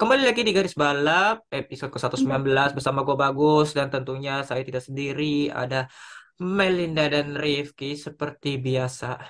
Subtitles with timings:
[0.00, 5.52] Kembali lagi di Garis Balap episode ke-119 bersama gue Bagus dan tentunya saya tidak sendiri
[5.52, 5.86] ada
[6.40, 9.20] Melinda dan Rifki seperti biasa.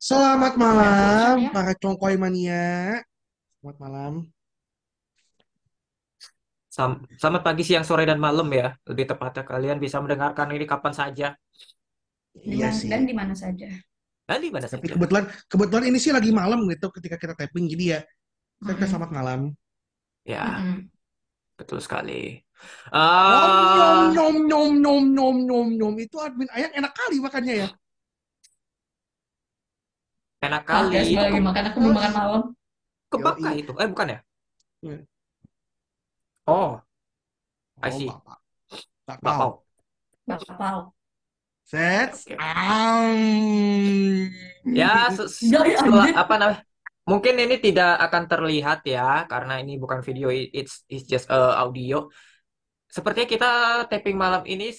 [0.00, 1.50] Selamat malam, ya.
[1.52, 2.96] para congkoy mania.
[3.60, 4.12] Selamat malam.
[6.72, 8.72] Sam- Selamat pagi, siang, sore, dan malam ya.
[8.88, 11.26] Lebih tepatnya kalian bisa mendengarkan ini kapan saja
[12.38, 12.88] Iya mana- sih.
[12.88, 13.68] dan di mana saja.
[14.42, 18.00] Di mana Tapi kebetulan kebetulan ini sih lagi malam gitu ketika kita tapping jadi ya
[18.66, 18.90] kita Mm-mm.
[18.90, 19.40] selamat malam.
[20.26, 20.90] Ya, Mm-mm.
[21.58, 22.12] betul sekali.
[23.32, 27.54] Nom nom Ah, nom nom nom nom nom nom itu admin ayam enak kali makannya
[27.62, 27.68] ya.
[30.46, 30.88] enak kali.
[30.92, 32.42] guys, Itu lagi makan aku belum makan malam.
[33.12, 33.58] kebaka Yoi.
[33.60, 33.72] itu.
[33.82, 34.18] Eh, bukan ya?
[34.82, 35.02] Hmm.
[36.48, 36.82] Oh,
[37.82, 38.10] I Oh, see.
[38.10, 38.38] bapak.
[39.08, 39.46] Bakpao.
[39.46, 39.64] Bakpao.
[40.28, 40.94] Bakpao.
[41.68, 42.16] Set.
[42.40, 43.12] Am.
[44.64, 45.84] Ya, se- se- ya,
[46.16, 46.64] apa namanya?
[47.04, 52.08] Mungkin ini tidak akan terlihat ya, karena ini bukan video, it's it's just uh, audio.
[52.88, 53.50] Sepertinya kita
[53.88, 54.72] taping malam ini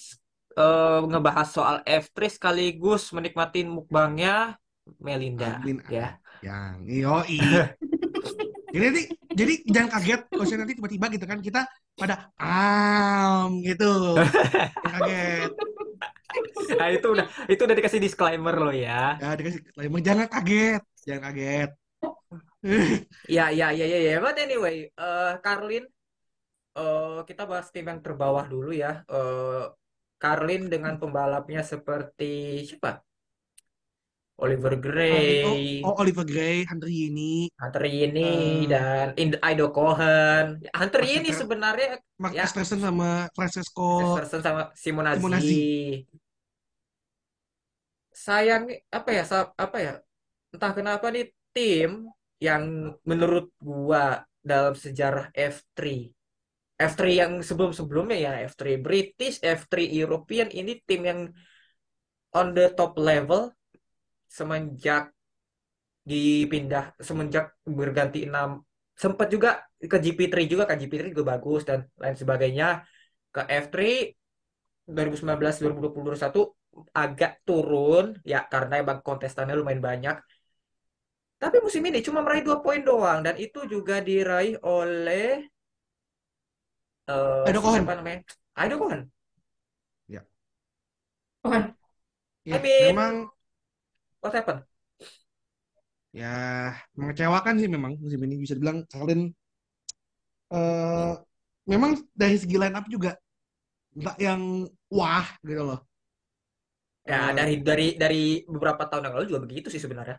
[0.58, 4.58] uh, ngebahas soal F3 sekaligus menikmati mukbangnya
[4.98, 6.18] Melinda, Admin ya.
[6.42, 7.38] yang yoi.
[8.74, 9.04] Jadi nanti
[9.34, 11.66] jadi jangan kaget kalau saya nanti tiba-tiba gitu kan kita
[11.98, 14.14] pada am gitu.
[14.86, 15.52] Jangan kaget.
[16.80, 19.18] Nah, itu udah itu udah dikasih disclaimer loh ya.
[19.22, 21.70] Ya, dikasih emang jangan kaget, jangan kaget.
[23.36, 24.12] Ya, ya, ya, ya, ya.
[24.24, 25.84] But anyway, eh Carlin,
[26.78, 29.04] eh kita bahas tim yang terbawah dulu ya.
[29.08, 29.64] Eh
[30.20, 33.00] Carlin dengan pembalapnya seperti siapa?
[34.40, 40.64] Oliver Oh, Gray, oh, Oliver Gray, Hunter Yini, Hunter Yini, eh, dan Ido Cohen.
[40.72, 45.20] Hunter Max Yini sebenarnya Mark ya Verstappen sama Francesco Verstappen sama Simonazi.
[45.20, 45.64] Simonazi.
[48.16, 49.24] Sayang apa ya?
[49.56, 49.94] Apa ya?
[50.56, 52.08] Entah kenapa nih tim
[52.40, 56.10] yang menurut gua dalam sejarah F3
[56.80, 61.20] F3 yang sebelum-sebelumnya ya F3 British, F3 European ini tim yang
[62.32, 63.52] on the top level
[64.38, 65.04] semenjak
[66.10, 68.50] dipindah semenjak berganti enam
[68.98, 72.68] sempat juga ke GP3 juga kan GP3 juga bagus dan lain sebagainya.
[73.36, 73.82] Ke F3
[74.90, 76.42] 2019 2020 2021
[77.04, 80.16] agak turun ya karena emang kontestannya lumayan banyak.
[81.40, 85.48] Tapi musim ini cuma meraih dua poin doang dan itu juga diraih oleh
[87.08, 87.86] eh Ido Cohen.
[87.86, 88.20] siapa namanya?
[88.66, 89.02] Ido Cohen.
[90.08, 90.26] Ya,
[91.44, 91.64] Bukan.
[92.46, 93.30] ya, I mean memang
[94.22, 94.64] what happened
[96.20, 96.28] ya
[96.98, 99.22] mengecewakan sih memang musim ini bisa dibilang kalian
[100.54, 101.12] eh
[101.72, 103.12] memang dari segi line up juga
[104.00, 104.42] nggak yang
[104.94, 105.80] wah gitu loh.
[107.12, 110.16] ya Eh, dari dari dari beberapa tahun yang lalu juga begitu sih sebenarnya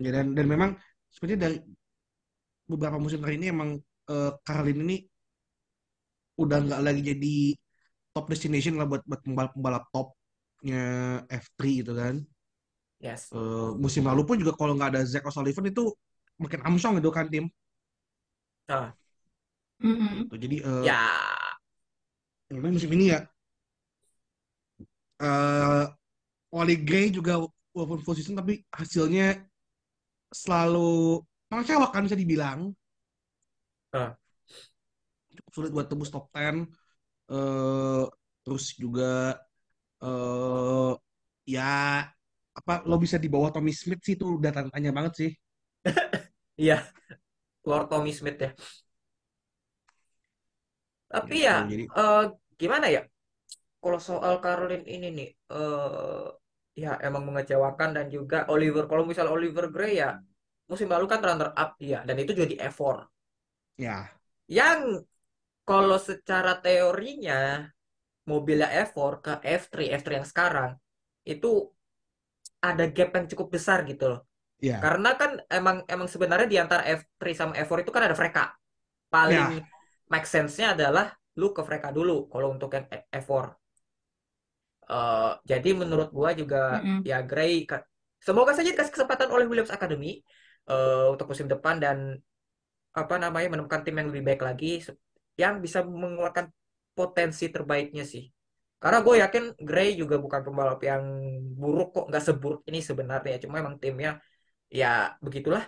[0.00, 0.70] ya, dan dan memang
[1.12, 1.56] sepertinya dari
[2.70, 3.70] beberapa musim terakhir ini emang
[4.10, 4.96] eh, Karlin ini
[6.42, 7.34] udah nggak lagi jadi
[8.14, 10.82] top destination lah buat buat pembalap-pembalap topnya
[11.28, 12.16] F3 gitu kan.
[13.06, 13.34] Yes.
[13.34, 15.82] Eh, musim lalu pun juga kalau nggak ada Zach O'Sullivan itu
[16.42, 17.44] makin amsong gitu kan tim.
[18.68, 18.94] nah
[19.84, 20.28] Mm-mm.
[20.28, 20.96] Tuh, jadi eh, ya.
[22.50, 23.18] memang musim ini ya.
[25.20, 25.84] Eh
[26.54, 27.32] Wally Gray juga
[27.76, 29.26] walaupun full season tapi hasilnya
[30.34, 32.60] selalu mengecewakan bisa dibilang.
[33.92, 34.14] Eh,
[35.36, 36.56] cukup sulit buat tembus top 10
[37.32, 38.02] eh
[38.44, 39.04] terus juga
[40.04, 40.90] eh
[41.54, 41.62] ya
[42.58, 44.14] apa lo bisa di bawah Tommy Smith sih?
[44.16, 45.30] Itu udah tanya banget sih.
[46.56, 46.76] Iya.
[47.68, 48.50] Lord Tommy Smith ya.
[51.12, 52.22] Tapi gitu ya jadi eh,
[52.60, 53.02] gimana ya?
[53.82, 56.26] Kalau soal Caroline ini nih eh
[56.76, 60.20] ya emang mengecewakan dan juga Oliver kalau misal Oliver Gray ya
[60.68, 63.08] musim lalu kan runner up dia dan itu juga di F4
[63.80, 64.12] ya
[64.44, 65.00] yang
[65.64, 67.64] kalau secara teorinya
[68.28, 70.70] mobilnya F4 ke F3 F3 yang sekarang
[71.24, 71.72] itu
[72.62, 74.20] ada gap yang cukup besar gitu loh
[74.60, 74.80] Ya.
[74.80, 78.52] Karena kan emang emang sebenarnya di antara F3 sama F4 itu kan ada Freka.
[79.14, 79.68] Paling Ya.
[80.12, 83.52] make sense-nya adalah lu ke Freka dulu kalau untuk yang F4.
[84.86, 86.56] Eh, jadi menurut gua juga
[86.86, 87.02] Mm-mm.
[87.02, 87.66] ya Gray
[88.22, 90.22] semoga saja dikasih kesempatan oleh Williams Academy
[90.70, 91.98] eh, untuk musim depan dan
[92.96, 94.66] apa namanya menemukan tim yang lebih baik lagi
[95.36, 96.46] yang bisa mengeluarkan
[96.96, 98.24] potensi terbaiknya sih.
[98.82, 101.02] Karena gue yakin Gray juga bukan pembalap yang
[101.58, 103.36] buruk kok, nggak seburuk ini sebenarnya.
[103.42, 104.20] Cuma emang timnya
[104.68, 105.64] ya begitulah.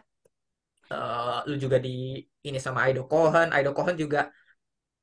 [0.88, 4.32] Eh, lu juga di ini sama Aido Cohen, Aido Cohen juga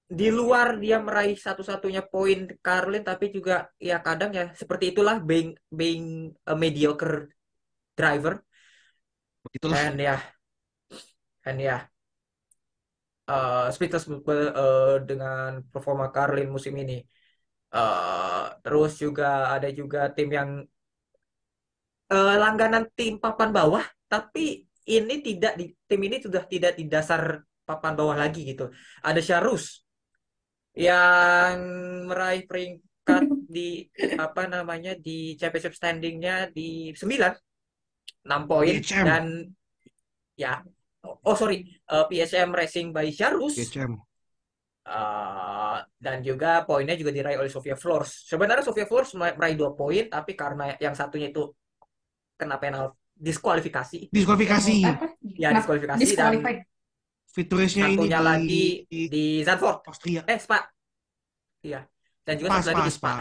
[0.05, 5.57] di luar dia meraih satu-satunya poin Carlin tapi juga ya kadang ya seperti itulah being
[5.73, 7.25] being a mediocre
[7.97, 8.37] driver
[9.49, 9.77] Begitulah.
[9.81, 10.17] and ya
[11.41, 11.77] and ya
[13.25, 17.01] uh, speechless uh, dengan performa Carlin musim ini
[17.73, 20.49] Uh, terus juga ada juga tim yang
[22.11, 27.41] uh, langganan tim papan bawah tapi ini tidak di tim ini sudah tidak di dasar
[27.65, 28.69] papan bawah lagi gitu.
[29.01, 29.81] Ada Syarus
[30.77, 31.57] yang
[32.05, 33.25] meraih peringkat
[33.55, 39.25] di apa namanya di championship standingnya di 9 6 poin dan
[40.35, 40.59] ya
[41.05, 43.57] oh sorry uh, PSM Racing by Syarus.
[44.85, 48.11] Uh, dan juga poinnya juga diraih oleh Sofia Flores.
[48.29, 51.41] Sebenarnya Sofia Flores meraih dua poin, tapi karena yang satunya itu
[52.39, 54.77] kena penal diskualifikasi, Diskualifikasi.
[55.43, 55.57] Ya Kenapa?
[55.57, 56.35] diskualifikasi dan.
[57.35, 60.23] Fiturisnya ini satunya di, lagi di di Zandvoort, Austria.
[60.31, 60.57] eh Spa,
[61.65, 61.77] iya,
[62.25, 63.13] dan juga Spa, satu lagi Spa, di Spa,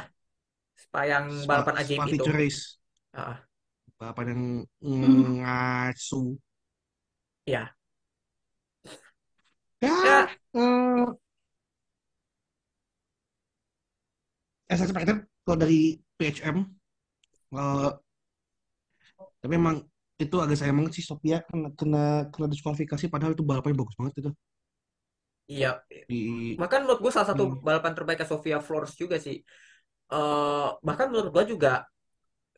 [0.84, 1.00] Spa.
[1.12, 2.25] Yang Spa, balapan ajaib Spa itu.
[2.32, 2.78] Race.
[3.14, 3.37] Ah,
[3.99, 4.43] Balapan yang
[5.02, 5.34] Hmm.
[5.38, 6.20] ngasu.
[7.46, 7.75] ya,
[9.81, 11.06] Ya, ya, eh,
[14.75, 15.79] as expected kalau dari
[16.19, 16.59] PHM.
[17.55, 17.91] eh,
[19.41, 19.76] tapi memang
[20.25, 24.15] itu agak sayang banget sih Sophia kena kena kena diskualifikasi padahal itu balapannya bagus banget
[24.23, 24.31] itu
[25.53, 25.67] iya.
[26.09, 27.59] di Bahkan menurut gue salah satu Hmm.
[27.69, 29.37] balapan terbaik Sofia Flores juga sih.
[30.12, 31.71] Eh bahkan menurut gue juga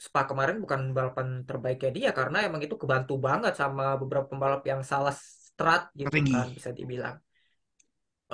[0.06, 4.82] Spa kemarin bukan balapan terbaiknya dia karena emang itu kebantu banget sama beberapa pembalap yang
[4.92, 6.32] salah strat gitu Strategi.
[6.32, 7.16] kan bisa dibilang.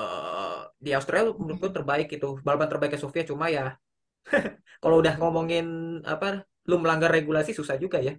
[0.01, 3.77] Eh di Australia menurut gue terbaik itu balapan terbaiknya Sofia cuma ya
[4.83, 5.65] kalau udah ngomongin
[6.13, 6.27] apa
[6.71, 8.13] lu melanggar regulasi susah juga ya.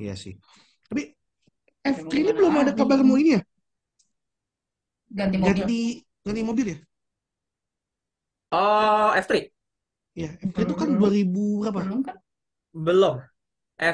[0.00, 0.32] iya sih
[0.88, 1.02] tapi
[1.84, 3.40] F3 Ya, ini gimana belum ada kabar mau ini ya
[5.18, 5.64] Ganti mobil.
[5.64, 5.78] ganti
[6.24, 6.78] ganti mobil ya
[8.52, 9.52] Oh F3
[10.22, 11.00] ya F3 itu kan Belum.
[11.00, 12.16] 2000 berapa Belum kan?
[12.86, 13.14] belum.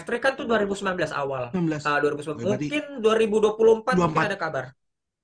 [0.00, 1.44] F3 kan tuh 2019 awal.
[1.52, 4.26] 19 Ah 2019 Berarti mungkin 2024 mungkin 24.
[4.28, 4.64] ada kabar.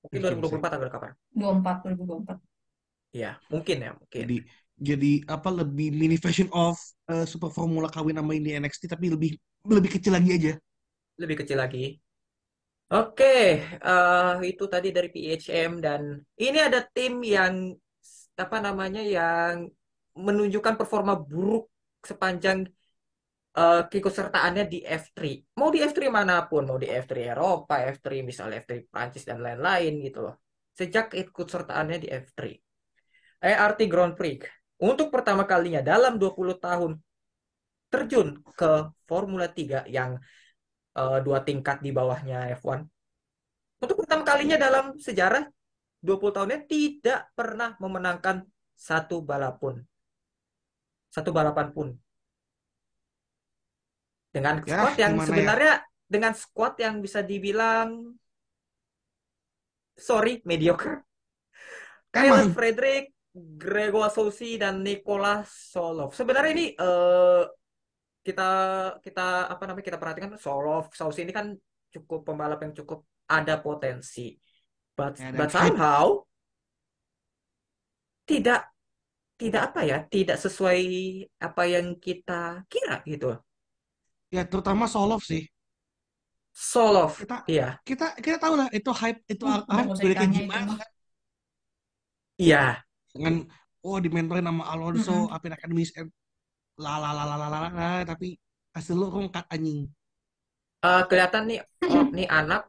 [0.07, 1.11] Mungkin Mungkin, 2024 ada kabar.
[1.35, 2.37] 24, 2024.
[3.15, 4.21] Iya, mungkin ya, mungkin.
[4.23, 4.37] jadi
[4.77, 6.77] jadi apa lebih mini version of
[7.09, 9.33] eh, Super Formula kawin nama ini NXT tapi lebih
[9.65, 10.53] lebih kecil lagi aja
[11.17, 11.97] lebih kecil lagi.
[12.87, 16.01] Oke, eh, itu tadi dari PHM dan
[16.39, 17.75] ini ada tim yang
[18.37, 19.67] apa namanya yang
[20.15, 21.67] menunjukkan performa buruk
[21.99, 22.69] sepanjang
[23.57, 25.19] eh, keikutsertaannya di F3.
[25.59, 29.93] Mau di F3 mana pun, mau di F3 Eropa, F3 misalnya F3 Prancis dan lain-lain
[30.05, 30.35] gitu loh.
[30.77, 32.41] Sejak keikutsertaannya di F3.
[33.37, 34.45] ERT Grand Prix
[34.77, 36.91] untuk pertama kalinya dalam 20 tahun
[37.89, 40.17] terjun ke Formula 3 yang
[40.97, 42.85] eh, dua tingkat di bawahnya F1.
[43.77, 45.45] Untuk pertama kalinya dalam sejarah
[46.01, 48.45] 20 tahunnya tidak pernah memenangkan
[48.77, 49.81] satu balap pun.
[51.09, 51.87] Satu balapan pun.
[54.37, 55.25] Dengan Ya, squad yang ya?
[55.25, 55.73] sebenarnya
[56.07, 57.89] dengan squad yang bisa dibilang
[59.97, 61.01] sorry, mediocre.
[62.13, 62.53] Kyle Emang.
[62.53, 66.13] Frederick, Gregor Sousi dan Nicolas Solov.
[66.15, 67.43] Sebenarnya ini eh,
[68.23, 68.49] kita
[69.01, 71.53] kita apa namanya kita perhatikan Solov, Sousi ini kan
[71.93, 74.37] cukup pembalap yang cukup ada potensi.
[74.97, 76.25] But Ya, dan but somehow
[78.25, 78.67] tidak
[79.37, 80.81] tidak apa ya, tidak sesuai
[81.37, 83.37] apa yang kita kira gitu.
[84.35, 85.41] Ya terutama Solov sih.
[86.71, 90.73] Solov, kita iya, kita kita tahu lah itu hype itu Hmm, hype itu gimana?
[90.79, 90.89] kan
[92.37, 93.35] iya, dengan
[93.87, 95.29] oh dimentorin sama Alonso Mm-mm.
[95.33, 96.07] Alpine Academy eh,
[96.83, 98.27] la la la la la la tapi
[98.75, 99.79] hasil lu rongkat anjing.
[100.85, 102.61] Eh, kelihatan nih, oh, nih anak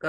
[0.00, 0.08] ke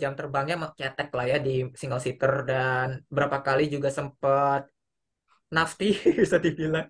[0.00, 4.60] jam terbangnya cetek lah ya di single seater dan berapa kali juga sempat
[5.56, 5.86] nafty
[6.20, 6.86] bisa dibilang.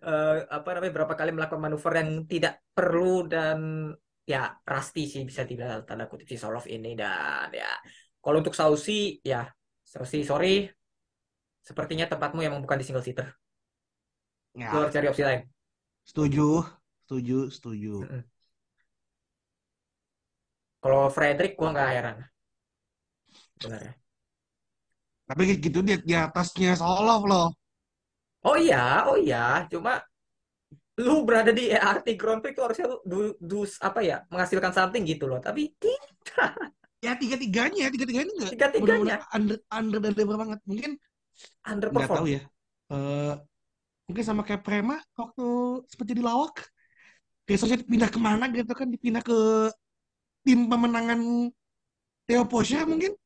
[0.00, 3.90] Eh, apa namanya berapa kali melakukan manuver yang tidak perlu dan
[4.24, 7.68] ya rusty sih bisa dibilang tanda kutip si Solov ini dan ya
[8.22, 9.44] kalau untuk Sausi ya
[9.82, 10.70] Sausi sorry
[11.60, 13.28] sepertinya tempatmu emang bukan di single seater.
[14.56, 15.40] Lu ya harus cari opsi lain.
[16.06, 16.64] setuju
[17.04, 17.94] setuju setuju.
[20.80, 22.16] Kalau Frederick gua nggak heran
[23.60, 23.92] sebenarnya.
[25.28, 27.59] Tapi kayak gitu dia di atasnya Solof loh.
[28.44, 29.68] Oh iya, oh iya.
[29.68, 30.00] Cuma
[31.00, 35.04] lu berada di ERT Grand Prix itu harusnya lu do, do apa ya menghasilkan something
[35.04, 35.40] gitu loh.
[35.40, 36.56] Tapi tidak.
[37.00, 40.60] Ya tiga-tiganya, tiga-tiganya nggak Tiga-tiganya under under dan lebar banget.
[40.68, 42.24] Mungkin nggak tahu underperform.
[42.28, 42.42] ya.
[42.92, 43.34] Eh
[44.10, 45.46] mungkin sama kayak Prema waktu
[45.88, 46.56] sempat jadi lawak.
[47.48, 49.70] Besoknya pindah ke mana gitu kan, dipindah ke
[50.44, 51.20] tim pemenangan
[52.28, 53.16] Theo Posya mungkin.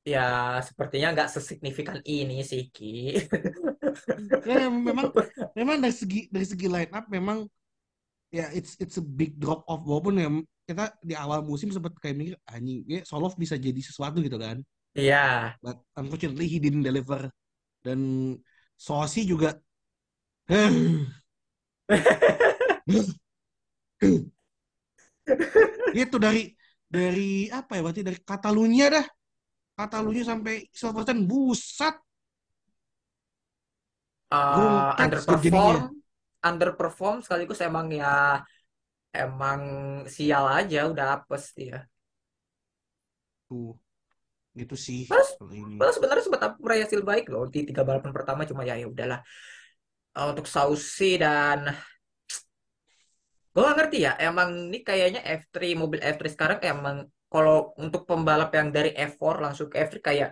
[0.00, 3.20] Ya, sepertinya nggak sesignifikan ini sih, Ki.
[4.48, 5.10] Ya memang
[5.58, 7.44] memang dari segi dari segi line up memang
[8.30, 10.30] ya it's it's a big drop off walaupun ya
[10.70, 14.62] kita di awal musim sempat kayak mikir anjing ya Solof bisa jadi sesuatu gitu kan.
[14.94, 15.54] Iya.
[15.58, 17.28] But unfortunately he didn't deliver
[17.82, 18.00] dan
[18.78, 19.58] Sosi juga
[25.94, 26.50] itu dari
[26.90, 29.06] dari apa ya berarti dari Catalunya dah
[29.80, 31.96] Catalunya sampai Silverstone buset
[34.30, 35.90] Uh, underperform,
[36.38, 38.38] underperform sekaligus emang ya
[39.10, 39.60] emang
[40.06, 41.82] sial aja udah apes dia.
[43.50, 43.74] tuh
[44.54, 48.62] gitu sih Terus, Padahal sebenarnya sempat meraih hasil baik loh di tiga balapan pertama cuma
[48.62, 49.18] ya ya udahlah.
[50.14, 51.74] Uh, untuk Sausi dan
[53.50, 56.96] gue gak ngerti ya emang ini kayaknya F3 mobil F3 sekarang emang
[57.30, 60.30] kalau untuk pembalap yang dari F4 langsung ke F3 kayak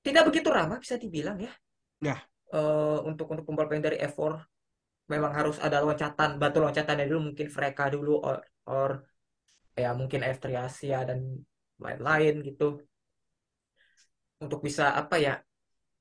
[0.00, 1.52] tidak begitu ramah bisa dibilang ya.
[2.00, 2.16] Ya.
[2.52, 4.40] Eh, untuk untuk pembalap yang dari F4
[5.12, 8.90] memang harus ada loncatan batu loncatannya dulu mungkin mereka dulu or, or
[9.76, 11.36] ya mungkin F3 Asia dan
[11.76, 12.80] lain-lain gitu
[14.40, 15.34] untuk bisa apa ya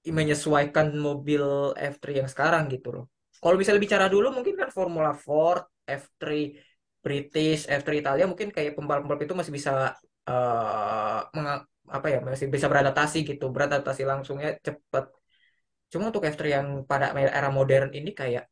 [0.07, 3.05] menyesuaikan mobil F3 yang sekarang gitu loh.
[3.37, 6.55] Kalau misalnya bicara dulu mungkin kan Formula Ford, F3
[7.01, 9.93] British, F3 Italia mungkin kayak pembalap-pembalap itu masih bisa
[11.35, 15.05] menga- apa ya masih bisa beradaptasi gitu, beradaptasi langsungnya cepat.
[15.91, 17.05] Cuma untuk F3 yang pada
[17.39, 18.43] era modern ini kayak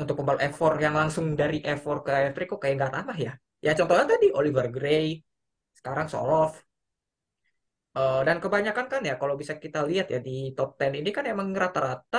[0.00, 3.32] untuk pembalap F4 yang langsung dari F4 ke F3 kok kayak nggak ramah ya.
[3.66, 5.06] Ya contohnya tadi Oliver Gray,
[5.78, 6.52] sekarang Soloff.
[7.98, 11.24] Eh, dan kebanyakan kan ya kalau bisa kita lihat ya di top 10 ini kan
[11.32, 12.16] emang rata-rata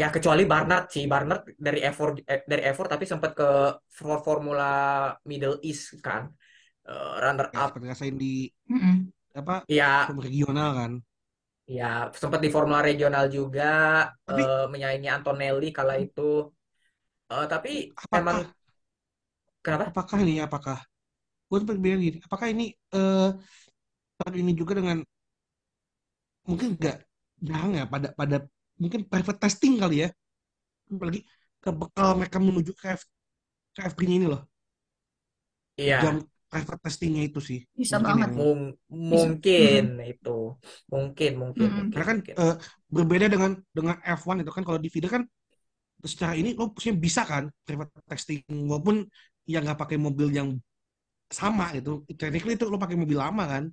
[0.00, 3.44] ya kecuali Barnard sih Barnard dari F4 eh, dari F4 tapi sempat ke
[3.96, 4.64] for- Formula
[5.30, 6.22] Middle East kan
[6.86, 7.68] Eh, runner ya up.
[7.68, 8.32] seperti rasain di
[8.70, 9.12] Mm-mm.
[9.40, 10.92] apa ya regional kan?
[11.78, 11.86] Ya
[12.20, 13.62] sempat di Formula regional juga
[14.26, 16.20] Tapi- eh, menyaingi Antonelli kala itu.
[17.32, 17.70] Eh, tapi
[18.18, 18.52] emang apakah
[19.62, 19.86] kenapa?
[19.90, 20.78] apakah ini apakah?
[21.48, 22.64] Gue sempat bilang gini apakah ini
[22.96, 23.28] eh
[24.18, 24.98] tahun ini juga dengan
[26.48, 26.96] mungkin nggak
[27.48, 28.36] jarang ya pada pada
[28.80, 30.08] mungkin private testing kali ya.
[30.92, 31.20] Apalagi
[31.62, 33.02] ke bekal mereka menuju ke F
[33.76, 34.42] ke F3 ini loh.
[35.76, 35.96] Iya.
[36.02, 38.30] Jam private testingnya itu sih Bisa Mungkin banget.
[38.36, 38.76] yang- mung-
[39.12, 40.30] mungkin itu
[40.92, 41.78] mungkin mungkin Mm-mm.
[41.78, 42.38] mungkin karena kan mungkin.
[42.40, 42.54] eh,
[42.96, 45.22] berbeda dengan dengan F1 itu kan kalau di feeder kan
[46.12, 48.40] secara ini lo maksudnya bisa kan private testing
[48.70, 48.96] walaupun
[49.52, 50.48] ya nggak pakai mobil yang
[51.32, 51.90] sama gitu
[52.20, 53.64] technically itu lo pakai mobil lama kan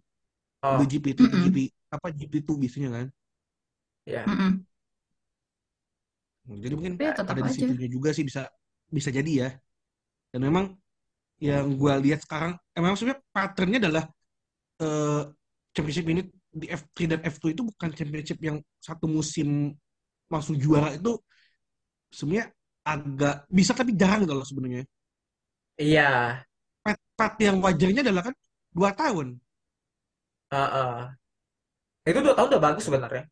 [0.64, 1.46] oh mobil GP itu Mm-mm.
[1.46, 1.58] GP
[1.96, 3.08] apa GP2 biasanya kan
[4.06, 4.66] ya Mm-mm.
[6.64, 8.42] jadi mungkin ya ada di situnya juga sih bisa
[8.90, 9.50] bisa jadi ya
[10.34, 10.66] dan memang
[11.40, 14.04] yang gue lihat sekarang emang sebenarnya patternnya adalah
[14.84, 15.22] eh,
[15.76, 19.76] championship ini di F3 dan F2 itu bukan championship yang satu musim
[20.30, 21.18] langsung juara itu
[22.14, 22.48] sebenarnya
[22.86, 24.84] agak bisa tapi jarang gitu loh sebenarnya
[25.82, 26.46] iya
[26.84, 28.36] pat, pat yang wajarnya adalah kan
[28.76, 29.28] dua tahun
[30.52, 31.10] Heeh.
[32.10, 33.24] Itu dua tahun udah bagus sebenarnya.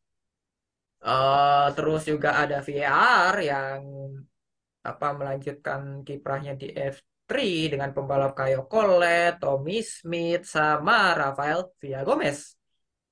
[1.12, 3.82] Eh terus juga ada VAR yang
[4.90, 6.68] apa melanjutkan kiprahnya di
[7.28, 12.56] F3 dengan pembalap Caio Collet, Tommy Smith, sama Rafael Villa Gomez.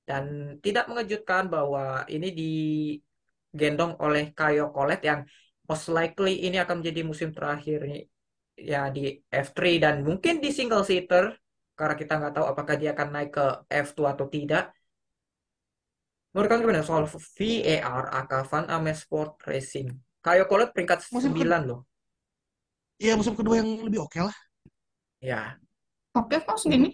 [0.08, 5.20] Dan tidak mengejutkan bahwa ini digendong oleh Caio Collet yang
[5.68, 8.08] most likely ini akan menjadi musim terakhir
[8.56, 11.36] ya di F3 dan mungkin di single seater
[11.76, 14.72] karena kita nggak tahu apakah dia akan naik ke F2 atau tidak.
[16.32, 18.64] Menurut kamu gimana soal VAR Akavan
[18.96, 19.92] Sport Racing?
[20.24, 21.84] Caio Collet peringkat Musim 9 loh.
[23.00, 24.36] Ya musim kedua yang lebih oke lah
[25.16, 25.56] Ya.
[26.12, 26.92] Oke kok segini.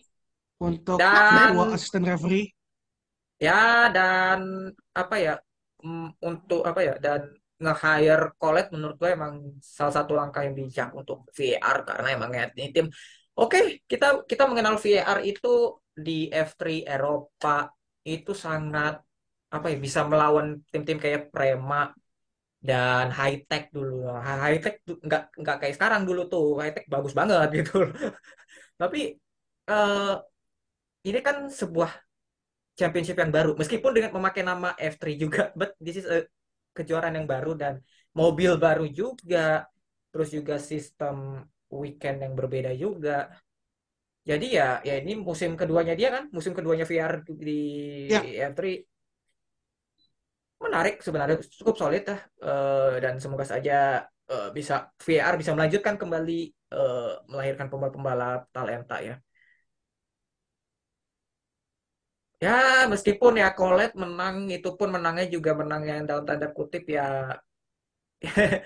[0.62, 2.54] untuk Dan- ketua asisten referee
[3.42, 5.34] Ya dan apa ya
[5.82, 7.26] mm, untuk apa ya dan
[7.58, 12.46] nge-hire Colette menurut gue emang salah satu langkah yang bijak untuk VAR karena emang ya,
[12.58, 12.86] ini tim
[13.38, 17.70] oke kita kita mengenal VAR itu di F3 Eropa
[18.06, 19.02] itu sangat
[19.50, 21.90] apa ya bisa melawan tim-tim kayak Prema
[22.68, 23.92] dan high tech dulu.
[24.42, 24.74] High tech
[25.06, 26.46] nggak nggak kayak sekarang dulu tuh.
[26.60, 27.74] High tech bagus banget gitu.
[28.80, 28.98] Tapi
[29.70, 30.12] eh,
[31.08, 31.90] ini kan sebuah
[32.78, 33.50] championship yang baru.
[33.60, 36.26] Meskipun dengan memakai nama F3 juga, but this is a
[36.76, 37.74] kejuaraan yang baru dan
[38.16, 39.66] mobil baru juga.
[40.12, 43.32] Terus juga sistem weekend yang berbeda juga.
[44.30, 47.14] Jadi ya ya ini musim keduanya dia kan, musim keduanya VR
[47.46, 47.50] di
[48.08, 48.22] Ya.
[48.22, 48.86] F3
[50.66, 53.72] menarik sebenarnya cukup solid lah Eh, dan semoga saja
[54.32, 54.74] eh, bisa
[55.06, 56.32] VR bisa melanjutkan kembali
[56.74, 59.14] eh, melahirkan pembalap-pembalap talenta ya.
[62.44, 62.50] Ya,
[62.92, 67.02] meskipun ya Colette menang, itu pun menangnya juga menang yang dalam tanda kutip ya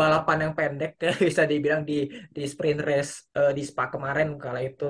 [0.00, 1.94] balapan yang pendek ya bisa dibilang di
[2.36, 3.12] di sprint race
[3.56, 4.84] di Spa kemarin kala itu.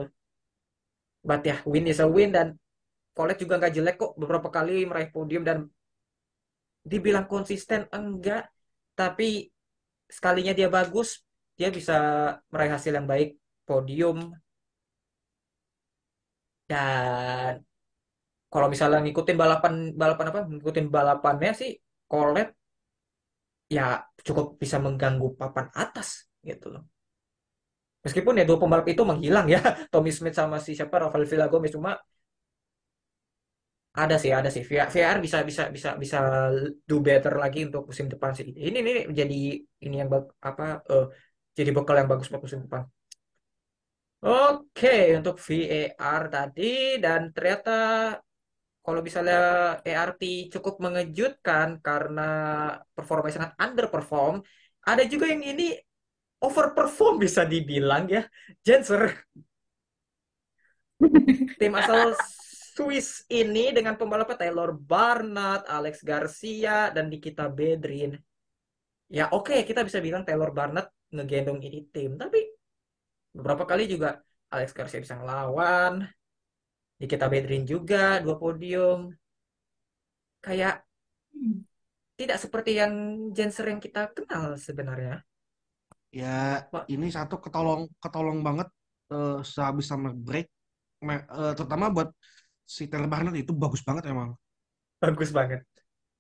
[1.29, 2.47] But ya win is a win dan
[3.17, 5.59] Colette juga nggak jelek kok beberapa kali meraih podium dan
[6.91, 8.47] dibilang konsisten enggak,
[8.99, 9.51] tapi
[10.17, 11.09] sekalinya dia bagus,
[11.59, 11.97] dia bisa
[12.53, 13.29] meraih hasil yang baik
[13.67, 14.31] podium
[16.71, 17.63] dan
[18.51, 21.71] kalau misalnya ngikutin balapan balapan apa ngikutin balapannya sih
[22.11, 22.55] Colette
[23.67, 26.87] ya cukup bisa mengganggu papan atas gitu loh.
[28.07, 29.59] Meskipun ya dua pembalap itu menghilang ya,
[29.91, 31.99] Tommy Smith sama si siapa Rafael Villagomez cuma
[34.03, 36.19] ada sih ada sih VR, VR bisa bisa bisa bisa
[36.89, 38.47] do better lagi untuk musim depan sih.
[38.67, 39.37] Ini ini jadi
[39.85, 40.11] ini yang
[40.49, 41.07] apa eh,
[41.57, 42.83] jadi bekal yang bagus buat musim depan.
[44.27, 47.71] Oke, untuk VAR tadi dan ternyata
[48.85, 49.39] kalau misalnya
[49.83, 50.23] ERT
[50.55, 52.23] cukup mengejutkan karena
[52.97, 54.35] performanya sangat underperform,
[54.87, 55.75] ada juga yang ini
[56.39, 58.23] overperform bisa dibilang ya.
[58.67, 59.03] Jenser,
[61.61, 62.15] tim asal
[62.77, 68.13] Swiss ini dengan pembalapnya Taylor Barnard, Alex Garcia, dan Nikita Bedrin.
[69.09, 72.45] Ya oke, kita bisa bilang Taylor Barnard ngegendong ini tim, tapi
[73.33, 74.21] beberapa kali juga
[74.53, 76.05] Alex Garcia bisa ngelawan,
[77.01, 79.09] Nikita Bedrin juga dua podium.
[80.45, 80.85] Kayak
[81.37, 81.69] Hmm.
[82.17, 82.93] tidak seperti yang
[83.37, 85.21] Jenser yang kita kenal sebenarnya.
[86.09, 86.89] Ya, Pak.
[86.89, 88.69] ini satu ketolong ketolong banget
[89.13, 90.49] eh, sehabis summer break.
[91.05, 92.09] Me- eh, terutama buat
[92.75, 94.31] si Taylor Barnett itu bagus banget emang.
[95.01, 95.61] Bagus banget.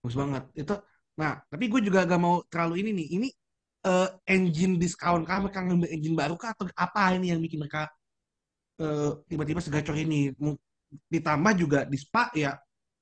[0.02, 0.42] Bagus banget.
[0.54, 0.74] Itu
[1.20, 3.06] nah, tapi gue juga gak mau terlalu ini nih.
[3.18, 3.28] Ini
[3.88, 7.88] eh, engine discount kah mereka ngambil engine baru kah atau apa ini yang bikin mereka
[8.82, 10.32] eh, tiba-tiba segacor ini?
[11.12, 12.54] Ditambah juga di Spa ya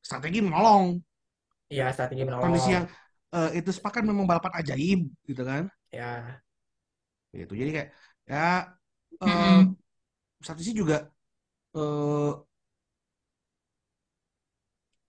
[0.04, 0.98] strategi menolong.
[1.70, 2.42] Ya, strategi menolong.
[2.42, 2.84] Kondisi yang
[3.34, 5.64] eh, itu Spa kan memang balapan ajaib gitu kan.
[5.92, 6.42] Ya,
[7.40, 7.52] Gitu.
[7.60, 7.88] Jadi kayak
[8.30, 8.38] ya
[9.22, 9.76] eh Mm-mm.
[10.46, 10.96] satu sisi juga
[11.76, 12.30] eh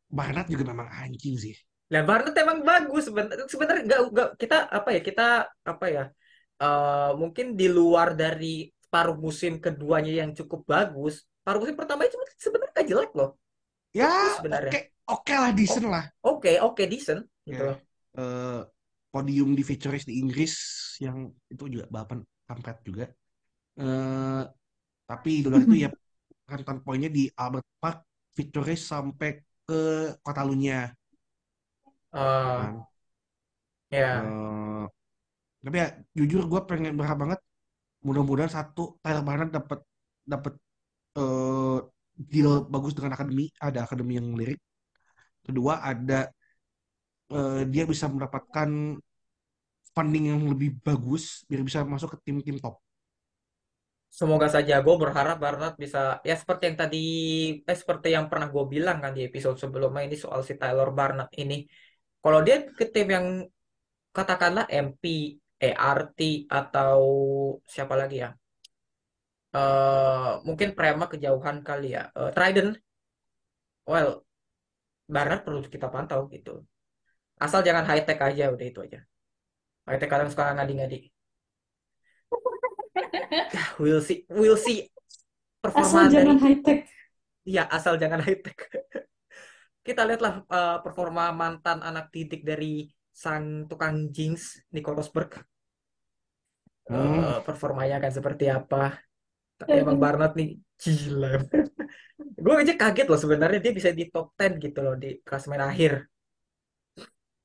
[0.09, 1.55] Barnett juga memang anjing sih.
[1.91, 3.45] dan Barnett emang bagus sebenarnya.
[3.53, 5.23] Sebenarnya nggak nggak kita apa ya kita
[5.71, 6.03] apa ya
[6.61, 11.13] eh, mungkin di luar dari paruh musim keduanya yang cukup bagus.
[11.45, 13.29] Paruh musim pertama itu sebenarnya nggak jelek loh.
[13.99, 14.81] Ya Bagus oke sebenarnya.
[15.13, 16.03] oke lah decent lah.
[16.25, 17.67] Oke, oke, decent gitu Ya.
[17.67, 17.77] loh.
[18.15, 18.59] Eh,
[19.11, 20.53] podium di race di Inggris
[21.03, 23.05] yang itu juga balapan kampret juga.
[23.79, 24.41] Eh,
[25.09, 25.89] tapi di luar itu ya
[26.51, 27.97] rentan poinnya di Albert Park
[28.67, 29.29] race sampai
[29.67, 29.79] ke
[30.25, 30.93] Catalunya
[32.13, 32.85] Eh, kan.
[33.91, 34.81] ya, Eh,
[35.65, 35.87] tapi ya
[36.19, 37.39] jujur gue pengen berharap banget
[38.07, 39.79] mudah-mudahan satu Tyler Barnett dapat
[40.33, 40.53] dapat
[41.19, 41.77] eh,
[42.31, 44.59] deal bagus dengan akademi ada akademi yang lirik.
[45.45, 46.15] Kedua ada
[47.33, 48.69] eh, dia bisa mendapatkan
[49.95, 52.75] funding yang lebih bagus biar bisa masuk ke tim-tim top
[54.19, 55.99] semoga saja gue berharap Barnett bisa
[56.29, 56.97] ya seperti yang tadi
[57.69, 61.29] eh seperti yang pernah gue bilang kan di episode sebelumnya ini soal si Tyler Barnett
[61.41, 61.55] ini.
[62.23, 63.27] Kalau dia ke tim yang
[64.17, 65.03] katakanlah MP,
[65.67, 66.19] ERT
[66.59, 66.99] atau
[67.73, 68.29] siapa lagi ya?
[69.57, 72.01] Eh mungkin Prema kejauhan kali ya.
[72.19, 72.71] Eh, Trident,
[73.91, 74.25] well,
[75.13, 76.51] Barnett perlu kita pantau gitu.
[77.45, 78.99] Asal jangan high tech aja, udah itu aja.
[79.87, 81.14] High tech kadang suka ngadi-ngadi.
[83.31, 84.89] Ya, we'll see, we'll see
[85.65, 86.79] performa Asal jangan dari high tech.
[87.45, 88.57] Iya, asal jangan high tech.
[89.85, 95.41] Kita lihatlah eh, performa mantan anak didik dari sang tukang jinx Nico Rosberg.
[96.89, 97.21] Hmm.
[97.21, 98.93] Eh, performanya akan seperti apa?
[99.55, 101.41] Tapi emang Barnett nih gila.
[102.43, 106.05] Gue aja kaget loh sebenarnya dia bisa di top 10 gitu loh di klasemen akhir.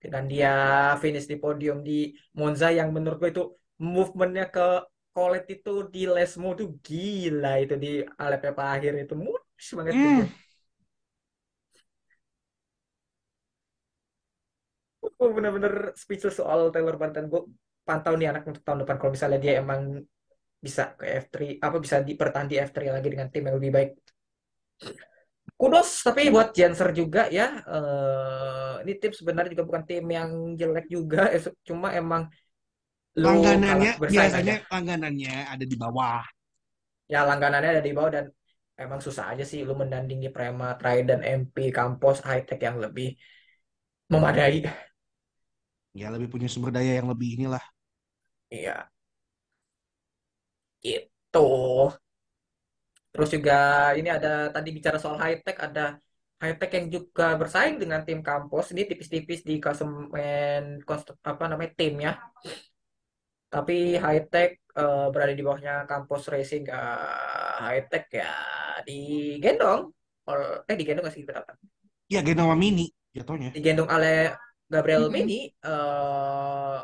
[0.00, 0.52] Dan dia
[0.96, 3.44] finish di podium di Monza yang menurut gue itu
[3.80, 4.80] movementnya ke
[5.14, 7.88] Colette itu di Lesmo tuh gila itu di
[8.30, 8.42] lap
[8.72, 10.02] akhir itu mulus banget Hmm.
[10.04, 10.22] gitu.
[15.00, 17.24] gue bener-bener speechless soal Taylor Bantan.
[17.32, 17.44] Gue
[17.84, 19.80] pantau nih anak untuk tahun depan kalau misalnya dia emang
[20.60, 23.90] bisa ke F3 apa bisa di bertahan di F3 lagi dengan tim yang lebih baik.
[25.60, 27.60] Kudos tapi buat Janser juga ya.
[27.68, 32.22] Eh, ini tim sebenarnya juga bukan tim yang jelek juga, eh, cuma emang
[33.16, 34.54] lu Langganannya biasanya aja.
[34.72, 36.20] langganannya ada di bawah.
[37.12, 38.26] Ya langganannya ada di bawah dan
[38.82, 43.06] emang susah aja sih lu mendandingi Prema, Trident, MP, Campos, High Tech yang lebih
[44.10, 44.62] memadai.
[46.00, 47.62] Ya lebih punya sumber daya yang lebih inilah.
[48.50, 48.90] Iya,
[50.82, 51.40] itu.
[53.12, 53.52] Terus juga
[53.98, 55.80] ini ada tadi bicara soal high tech, ada
[56.42, 59.54] high tech yang juga bersaing dengan tim kampus ini tipis-tipis di
[60.86, 62.10] konst- apa namanya timnya.
[63.52, 68.30] Tapi high tech eh, berada di bawahnya kampus racing eh, high tech ya
[68.86, 69.80] digendong.
[70.30, 71.52] Ol- eh digendong nggak sih berapa?
[72.14, 72.86] Ya Genoa Mini
[73.16, 73.50] jatuhnya.
[73.54, 74.14] Digendong oleh
[74.72, 75.14] Gabriel Mhm.
[75.14, 75.34] Mini
[75.66, 76.78] eh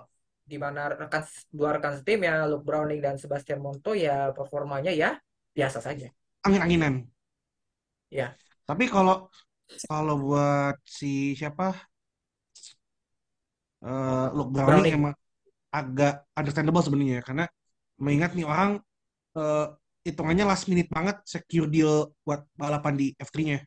[0.51, 1.23] di mana rekan
[1.59, 5.11] dua rekan setim ya Luke Browning dan Sebastian Montoya ya performanya ya
[5.57, 6.07] biasa saja.
[6.47, 6.95] Angin-anginan.
[8.11, 8.39] Ya.
[8.69, 9.15] Tapi kalau
[9.89, 11.07] kalau buat si
[11.39, 11.65] siapa
[13.87, 14.97] eh Luke Browning Browning.
[14.97, 15.15] emang
[15.73, 17.45] agak understandable sebenarnya karena
[18.01, 18.71] mengingat nih orang
[19.37, 19.67] eh,
[20.07, 23.61] hitungannya last minute banget secure deal buat balapan di F3-nya.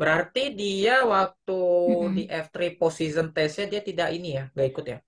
[0.00, 2.16] Berarti dia waktu Mm-mm.
[2.16, 4.98] di F3 post season testnya dia tidak ini ya, nggak ikut ya?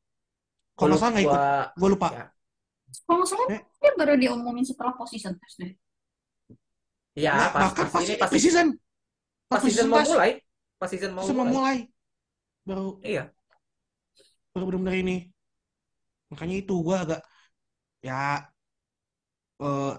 [0.77, 2.09] Kalau nggak salah nggak ikut, Gua- gue lupa.
[2.13, 2.25] Ya.
[3.09, 3.61] Kalau nggak salah Eh.
[3.81, 5.73] dia baru diomongin setelah position test deh.
[7.17, 8.67] Ya, Nah, pas, bahkan pas pas ini pas, pre-season,
[9.49, 10.31] pas pas season pre-season mau mulai,
[10.81, 11.57] pas season mau season mau mulai.
[11.57, 11.77] mulai
[12.69, 13.23] baru Iya.
[14.53, 15.32] baru benar-benar ini.
[16.33, 17.21] Makanya itu gue agak
[18.03, 18.49] ya
[19.63, 19.95] eh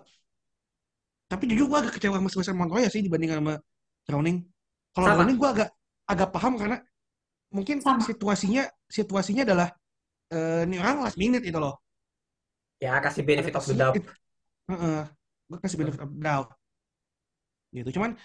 [1.29, 3.53] tapi jujur gue agak kecewa sama Sebastian Montoya sih dibandingkan sama
[4.05, 4.37] Browning.
[4.93, 5.05] Kalau.
[5.13, 5.69] Browning gue agak
[6.03, 6.77] agak paham karena
[7.53, 8.01] mungkin Sama.
[8.01, 9.69] situasinya situasinya adalah
[10.33, 11.77] eh ini orang last minute itu loh.
[12.81, 13.95] Ya, kasih benefit of the doubt.
[14.67, 15.01] Heeh.
[15.47, 16.49] gue kasih benefit of the doubt.
[17.73, 17.89] Gitu.
[17.97, 18.17] Cuman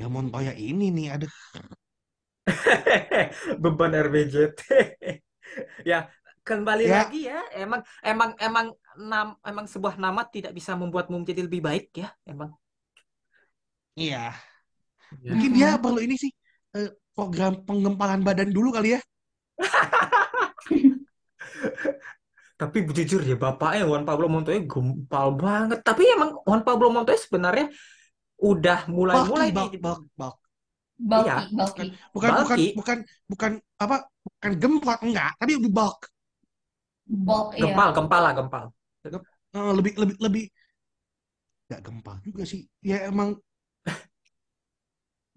[0.00, 1.32] ya Montoya ini nih aduh
[3.62, 4.60] Beban RBJT.
[5.82, 6.06] Ya,
[6.50, 7.06] kembali Ya.
[7.06, 7.38] lagi ya.
[7.54, 8.66] Emang emang emang
[8.98, 12.50] nam, emang sebuah nama tidak bisa membuatmu menjadi lebih baik ya, emang.
[13.94, 14.34] iya.
[15.22, 15.30] Ya.
[15.34, 16.30] Mungkin dia perlu ini sih
[16.78, 19.00] eh, program penggempalan badan dulu kali ya.
[22.60, 25.80] Tapi jujur ya, bapaknya Juan Pablo Montoya gempal banget.
[25.80, 27.72] Tapi emang Juan Pablo Montoya sebenarnya
[28.40, 30.36] udah Bulky, mulai-mulai bulk, di bulk, bulk.
[31.00, 31.36] Bulky, Iya.
[31.48, 31.86] bulky.
[32.12, 32.66] Bukan bukan Bulky.
[32.76, 32.98] bukan
[33.32, 35.72] bukan apa bukan gemplot enggak, tapi lebih
[37.10, 37.26] bulk.
[37.26, 37.62] Bulk, iya.
[37.64, 38.64] gempal, gempal lah, gempal.
[39.56, 40.44] Eh, lebih lebih lebih
[41.66, 42.60] nggak gempal juga sih.
[42.82, 43.28] Ya emang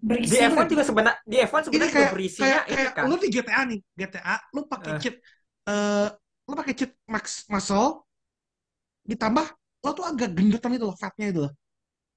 [0.04, 0.36] Berisi.
[0.36, 3.04] Di F1 juga sebenarnya di F1 ini sebenarnya kayak berisinya kayak kayak kan.
[3.08, 5.00] lu di GTA nih, GTA lu pakai Eh.
[5.00, 5.14] cheat
[5.64, 6.06] eh
[6.44, 8.04] lu pakai cheat max muscle
[9.04, 9.46] ditambah
[9.84, 11.52] lo tuh agak gendutan itu loh, fatnya itu loh.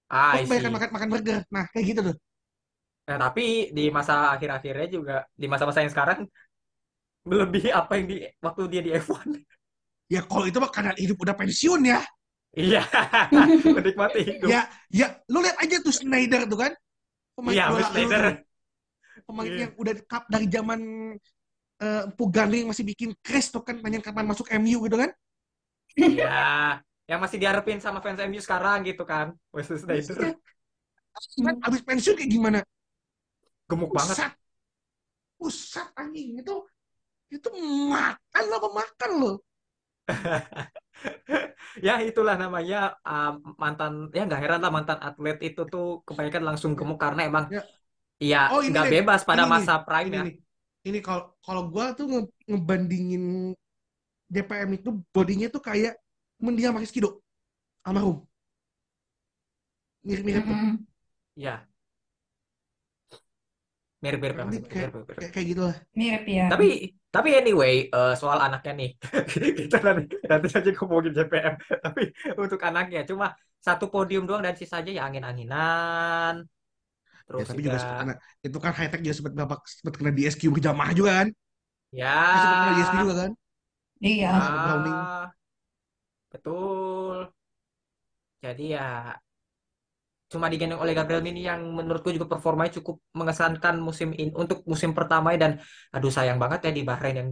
[0.07, 1.39] Ah, Lo kebanyakan makan makan burger.
[1.51, 2.15] Nah, kayak gitu tuh.
[3.07, 6.19] Nah, tapi di masa akhir-akhirnya juga di masa-masa yang sekarang
[7.27, 9.29] melebihi apa yang di waktu dia di F1.
[10.07, 11.99] Ya kalau itu mah karena hidup udah pensiun ya.
[12.55, 12.79] Iya,
[13.75, 14.47] menikmati hidup.
[14.47, 16.71] Ya, ya lu lihat aja tuh Snyder tuh kan.
[17.35, 18.07] Pemain Iya, bola tuh.
[19.27, 19.57] Pemain Iya.
[19.67, 20.79] yang udah cup dari zaman
[21.77, 25.11] eh Empu Gandhi masih bikin crash tuh kan tanya kapan masuk MU gitu kan.
[25.99, 26.79] Iya,
[27.11, 29.35] yang masih diharapin sama fans MU sekarang gitu kan.
[29.51, 30.39] Wesley Sneijder
[31.35, 32.59] Kan abis pensiun kayak gimana?
[33.67, 34.15] gemuk banget.
[34.15, 34.31] Pusat.
[35.35, 36.55] Pusat anjing itu
[37.35, 37.49] itu
[37.91, 39.31] makan apa makan lo?
[41.87, 46.71] Ya itulah namanya um, mantan ya nggak heran lah mantan atlet itu tuh kebanyakan langsung
[46.77, 47.61] gemuk karena emang Ya.
[48.31, 49.73] ya Oh, ini nggak bebas pada ini masa
[50.07, 50.23] Ini prime-nya.
[50.25, 50.35] nih.
[50.87, 53.23] Ini kalau kalau gua tuh nge- ngebandingin
[54.33, 55.93] DPM itu bodinya tuh kayak
[56.45, 57.09] mendiam Mas Kido
[57.87, 58.17] almarhum.
[60.03, 60.45] Mirip-mirip.
[60.47, 60.87] Mm-mm.
[61.35, 61.67] Ya.
[64.03, 64.93] Mirip, kayak, mirip, mirip.
[65.17, 65.75] kayak, kayak gitu lah.
[65.99, 66.43] Mirip ya.
[66.51, 66.65] Tapi
[67.13, 68.89] tapi anyway eh, soal anaknya nih
[69.63, 71.55] kita nanti nanti saja ngomongin JPM
[71.85, 72.01] tapi
[72.43, 73.25] untuk anaknya cuma
[73.67, 76.33] satu podium doang dan sisanya ya angin-anginan
[77.37, 78.13] Ya, terus tapi juga juga sempat kena,
[78.45, 81.27] itu kan high tech juga sempat babak sempat kena di SQ berjamaah juga kan?
[81.91, 83.31] ya Ya, sempat kena di SQ juga kan?
[84.05, 84.27] Iya.
[84.31, 84.59] Ah.
[84.63, 84.97] Browning.
[85.29, 85.33] ah,
[86.31, 87.27] betul
[88.43, 88.81] jadi ya
[90.31, 94.91] cuma digendong oleh Gabriel Mini yang menurutku juga performanya cukup mengesankan musim ini untuk musim
[94.97, 95.51] pertama dan
[95.95, 97.29] aduh sayang banget ya di Bahrain yang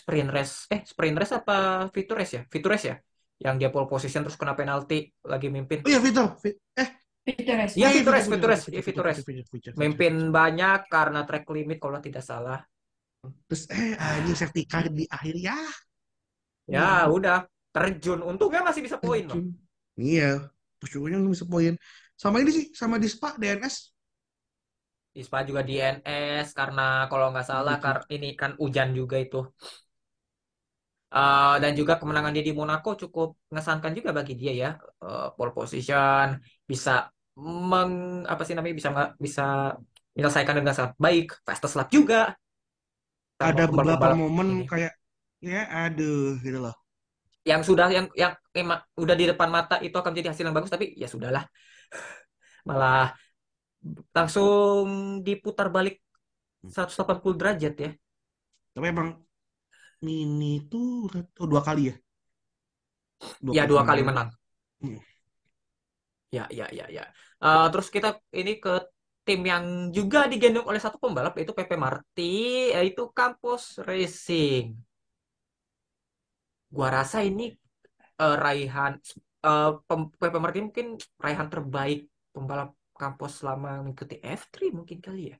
[0.00, 1.54] sprint race eh sprint race apa
[1.94, 2.96] fitur race ya fitur race ya
[3.44, 4.94] yang dia pole position terus kena penalti
[5.32, 6.00] lagi mimpin Oh iya
[6.42, 6.88] Vi- eh
[7.26, 7.74] Pinterest.
[7.80, 8.24] Iya, Vitores.
[8.28, 8.40] Vito,
[8.86, 12.58] Vito, Vito, Vito, mimpin banyak karena track limit kalau tidak salah
[13.48, 15.56] Terus eh anjing safety car di akhir ya.
[16.74, 17.36] Ya udah
[17.74, 18.20] terjun.
[18.30, 19.40] Untungnya masih bisa poin loh.
[20.02, 20.22] Iya,
[20.80, 21.72] percuma bisa poin.
[22.22, 23.76] Sama ini sih, sama di Spa DNS.
[25.16, 27.84] Di Spa juga di NS karena kalau nggak salah Gitu.
[27.84, 29.38] kar ini kan hujan juga itu.
[31.16, 34.68] Eh, dan juga kemenangan dia di Monaco cukup mengesankan juga bagi dia ya.
[35.04, 36.26] Eh, pole position
[36.70, 36.90] bisa
[37.70, 37.92] meng
[38.32, 39.42] apa sih namanya bisa nggak bisa
[40.14, 41.24] menyelesaikan dengan sangat baik.
[41.46, 42.16] Fastest lap juga.
[43.38, 44.66] Sama Ada beberapa momen ini.
[44.70, 44.92] kayak
[45.50, 46.74] ya aduh gitu loh.
[47.50, 50.72] yang sudah yang yang emang udah di depan mata itu akan jadi hasil yang bagus
[50.74, 51.44] tapi ya sudahlah
[52.68, 53.14] malah
[54.12, 54.84] langsung
[55.24, 56.02] diputar balik
[56.64, 57.90] 180 derajat ya.
[58.74, 59.08] Tapi emang
[59.98, 61.94] Mini itu oh, dua kali ya?
[63.50, 64.30] ya dua kali menang.
[64.78, 65.02] Hmm.
[66.30, 67.04] ya ya ya ya.
[67.42, 68.78] Eh, terus kita ini ke
[69.26, 74.78] tim yang juga digendong oleh satu pembalap yaitu Pepe Marti yaitu Campos Racing.
[76.70, 77.50] Gua rasa ini
[78.22, 79.02] eh, raihan
[79.46, 80.86] eh, pem- Marti mungkin
[81.22, 82.00] raihan terbaik
[82.34, 85.36] pembalap Campos selama mengikuti F3 mungkin kali ya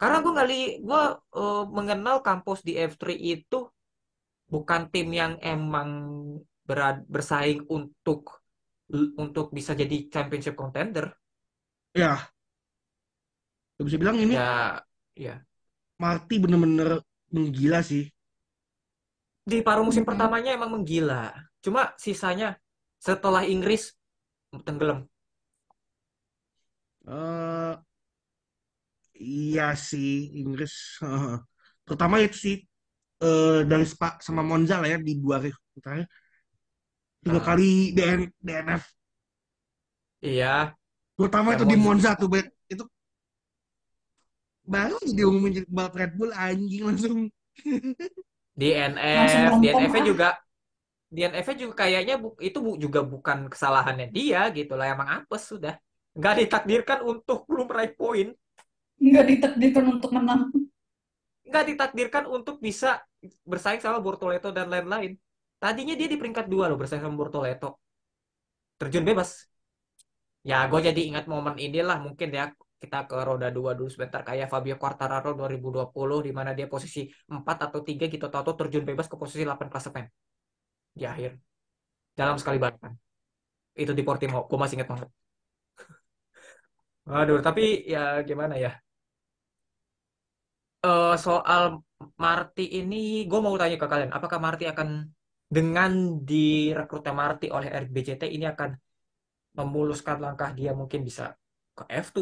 [0.00, 1.02] Karena gue nggak li, gue
[1.40, 3.58] eh, mengenal kampus di F3 itu
[4.52, 5.90] bukan tim yang emang
[6.68, 8.20] berad, bersaing untuk
[9.22, 11.14] untuk bisa jadi championship contender.
[11.94, 12.30] Ya.
[13.78, 14.84] Gak bisa bilang ini Ya,
[15.16, 15.44] ya.
[16.02, 16.90] Marty bener-bener
[17.34, 18.04] menggila sih.
[19.50, 21.32] Di paruh musim pertamanya emang menggila.
[21.64, 22.56] Cuma sisanya
[23.06, 23.82] setelah Inggris
[24.66, 25.00] tenggelam.
[27.06, 27.74] eh
[29.32, 30.08] iya sih
[30.40, 30.72] Inggris.
[31.02, 31.34] heeh.
[31.84, 32.54] Terutama itu sih
[33.24, 35.36] eh, dari Spa sama Monza lah ya di dua
[35.84, 36.06] terakhir.
[37.24, 37.46] Tiga Nah.
[37.46, 38.82] kali DN, DNF.
[40.26, 40.46] Iya,
[41.16, 41.84] Terutama Ya, itu di Monza.
[41.84, 42.46] Monza tuh Bet.
[42.72, 42.84] itu
[44.74, 47.18] baru diumumin jadi balap Red Bull anjing langsung.
[48.60, 50.34] DNF, DNF-nya ah.
[51.10, 55.42] Juga DNF-nya juga kayaknya bu- itu bu- juga bukan kesalahannya dia gitu lah emang apes
[55.52, 55.74] sudah.
[56.18, 58.28] Nggak ditakdirkan untuk belum meraih poin.
[59.02, 60.42] Nggak ditakdirkan untuk menang.
[61.48, 63.02] nggak ditakdirkan untuk bisa
[63.42, 65.18] bersaing sama Bortoleto dan lain-lain.
[65.58, 67.68] Tadinya dia di peringkat dua loh bersaing sama Bortoleto.
[68.78, 69.30] Terjun bebas.
[70.50, 72.44] Ya gue jadi ingat momen inilah mungkin ya
[72.82, 77.00] kita ke roda dua dulu sebentar kayak Fabio Quartararo 2020 di mana dia posisi
[77.34, 80.08] 4 atau 3 gitu tahu terjun bebas ke posisi 8 klasemen
[81.00, 81.30] di akhir.
[82.18, 82.92] Dalam sekali balapan.
[83.82, 84.44] Itu di Portimao.
[84.50, 85.08] Gue masih ingat banget.
[87.10, 88.70] Aduh tapi ya gimana ya?
[90.86, 91.62] Eh soal
[92.24, 92.96] Marty ini
[93.30, 94.12] gue mau tanya ke kalian.
[94.16, 94.88] Apakah Marty akan
[95.56, 95.90] dengan
[96.28, 98.70] direkrutnya Marty oleh RBCT ini akan
[99.58, 101.24] memuluskan langkah dia mungkin bisa
[101.76, 102.18] ke F2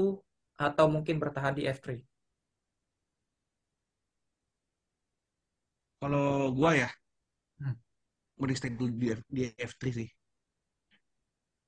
[0.67, 2.03] atau mungkin bertahan di F3
[6.01, 6.88] Kalau gua ya.
[8.38, 10.09] Mending stay dulu di, F- di F3 sih.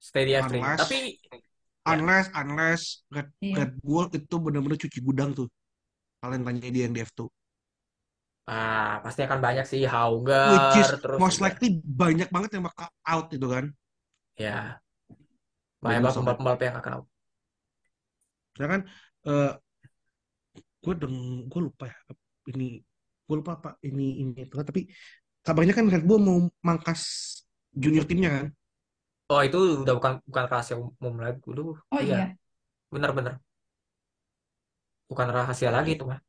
[0.01, 0.99] stay di F3 Unless- tapi
[1.81, 1.97] Ya.
[1.97, 3.55] Unless, unless Red, Iya.
[3.57, 5.49] Red Bull itu benar-benar cuci gudang tuh.
[6.21, 7.25] Kalian tanya dia yang di F2.
[8.51, 12.65] ah pasti akan banyak sih Hauger Which is terus most juga- likely banyak banget yang
[12.67, 13.65] bakal out itu kan.
[14.37, 14.77] ya
[15.81, 17.07] banyak Bagus banget pembalap-pembalap yang akan out
[18.59, 18.81] Ya kan,
[19.31, 19.51] eh
[20.85, 21.17] gue deng,
[21.49, 21.97] gue lupa ya.
[22.51, 22.67] Ini,
[23.25, 24.55] gue lupa apa ini ini itu.
[24.61, 24.85] Tapi
[25.51, 27.01] kabarnya kan Red Bull mau mangkas
[27.83, 28.47] junior timnya kan.
[29.33, 32.37] oh itu udah bukan bukan rahasia umum lagi dulu Oh iya.
[32.95, 33.35] benar-benar
[35.11, 36.21] bukan rahasia lagi itu mah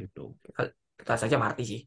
[0.00, 0.20] Gitu.
[0.98, 1.80] kita saja Marty sih.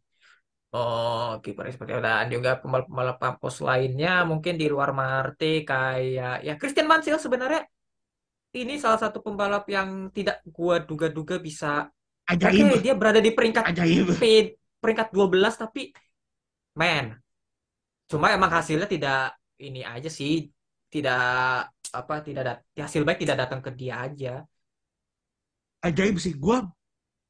[0.75, 2.01] Oh, kipernya seperti itu.
[2.07, 7.61] Dan juga pembalap-pembalap kampus lainnya mungkin di luar Marty kayak ya Christian Mansell sebenarnya
[8.59, 11.89] ini salah satu pembalap yang tidak gua duga-duga bisa
[12.29, 14.07] oke Ajaib, dia berada di peringkat ajaib.
[14.21, 15.91] P- peringkat 12 tapi
[16.75, 17.15] man
[18.09, 20.49] cuma emang hasilnya tidak ini aja sih
[20.89, 24.47] tidak apa tidak dat hasil baik tidak datang ke dia aja
[25.79, 26.35] Ajaib sih.
[26.35, 26.59] Gue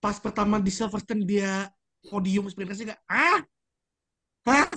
[0.02, 1.70] pas pertama di Silverstone dia
[2.08, 3.44] podium sprint race gak, ah,
[4.48, 4.68] ah,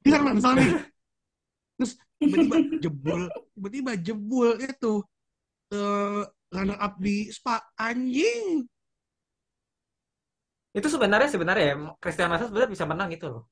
[0.00, 0.74] bilang lah misalnya nih.
[1.76, 3.22] Terus tiba-tiba jebol,
[3.54, 4.94] tiba-tiba jebol itu
[5.74, 6.22] eh
[6.54, 8.66] runner up di Spa anjing.
[10.78, 13.42] Itu sebenarnya sebenarnya ya, Christian Mansell sebenarnya bisa menang itu loh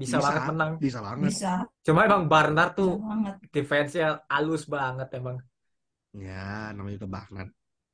[0.00, 1.26] bisa, banget menang bisa banget.
[1.30, 1.48] Bisa.
[1.86, 2.90] cuma emang Barnard Bisa tuh
[3.54, 5.36] defense-nya halus banget emang
[6.26, 7.50] Ya, namanya juga Barnard.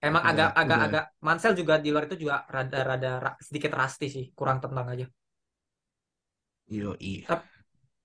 [0.08, 0.86] emang Udah- agak agak udah.
[0.86, 5.06] agak Mansell juga di luar itu juga rada-rada ra- sedikit rusty sih kurang tenang aja
[6.76, 7.26] Yoi.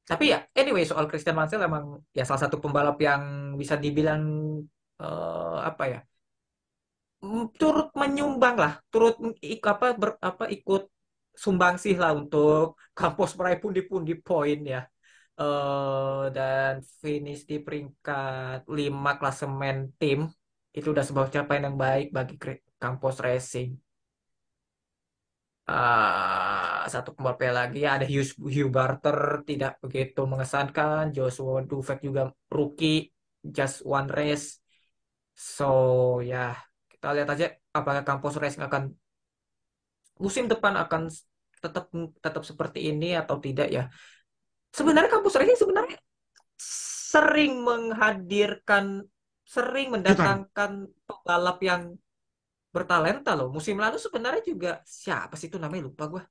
[0.06, 3.22] Tapi ya, anyway, soal Christian Mansell emang ya salah satu pembalap yang
[3.62, 4.22] bisa dibilang
[5.02, 6.00] eh, apa ya,
[7.60, 9.14] turut menyumbang lah, turut
[9.54, 10.82] ik- apa ber- apa ikut
[11.44, 12.64] sumbangsih lah untuk
[13.00, 14.80] kampus meraih pundi-pundi poin ya.
[15.42, 20.20] Eh, dan finish di peringkat 5 klasemen tim
[20.78, 22.36] itu udah sebuah capaian yang baik bagi
[22.84, 23.70] kampus racing.
[25.68, 29.18] Ah, satu pembalap lagi ada Hugh, Hugh Barter
[29.50, 31.04] tidak begitu mengesankan.
[31.16, 32.22] Joshua Dufek juga
[32.56, 32.94] rookie,
[33.58, 34.46] just one race.
[35.56, 35.66] So
[36.32, 36.38] ya
[37.06, 38.90] kita lihat aja apakah kampus racing akan
[40.18, 41.06] musim depan akan
[41.62, 43.94] tetap tetap seperti ini atau tidak ya.
[44.74, 46.02] Sebenarnya kampus racing sebenarnya
[47.14, 49.06] sering menghadirkan,
[49.46, 51.94] sering mendatangkan pembalap yang
[52.74, 53.54] bertalenta loh.
[53.54, 56.24] Musim lalu sebenarnya juga siapa sih itu namanya lupa gue.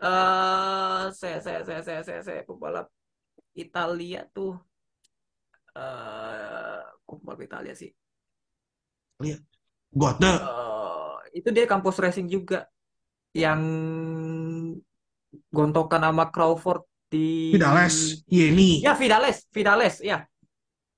[0.00, 2.88] Eh, saya saya saya saya saya saya pembalap
[3.52, 4.56] Italia tuh
[5.76, 7.92] eh kok pembalap Italia sih.
[9.92, 10.32] Gotne.
[10.32, 12.66] Eh, itu dia kampus racing juga
[13.32, 13.60] yang
[15.48, 18.24] gontokan sama Crawford di Vidales.
[18.28, 18.80] Yeni.
[18.84, 20.24] Ya Vidales, Vidales, ya.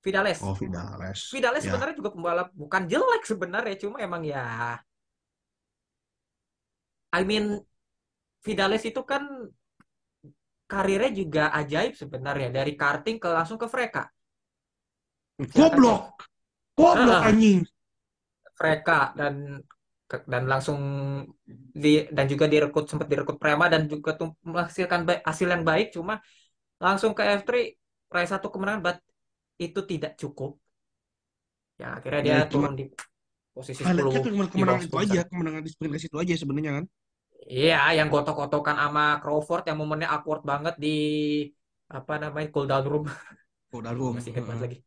[0.03, 0.39] Vidales.
[0.43, 1.19] Oh, Vidales.
[1.33, 1.71] Vidales Ya.
[1.71, 4.77] sebenarnya juga pembalap bukan jelek sebenarnya, cuma emang ya
[7.15, 7.57] I mean
[8.45, 9.25] Vidales itu kan
[10.69, 14.05] karirnya juga ajaib sebenarnya dari karting ke langsung ke Freka.
[15.51, 16.21] Goblok.
[16.77, 17.29] Goblok Ah.
[17.31, 17.65] anjing.
[18.57, 19.33] Freka dan
[20.31, 20.79] dan langsung
[21.83, 25.87] di dan juga direkrut sempat direkrut Prema dan juga tuh menghasilkan ba- hasil yang baik
[25.95, 26.13] cuma
[26.85, 27.51] langsung ke F3
[28.13, 28.97] raih satu kemenangan but
[29.65, 30.51] itu tidak cukup.
[31.81, 32.83] Ya akhirnya dia Ya, cuma- turun di
[33.55, 36.33] posisi Highlightnya 10 cuma di kemenangan itu 10 aja, kemenangan di sprint race itu aja
[36.41, 36.85] sebenarnya kan.
[37.55, 40.87] Iya, yang gotok-gotokan sama Crawford yang momennya awkward banget di
[41.97, 43.03] apa namanya cool down room.
[43.73, 44.13] Oh, Darum.
[44.15, 44.77] Masih ingat banget lagi.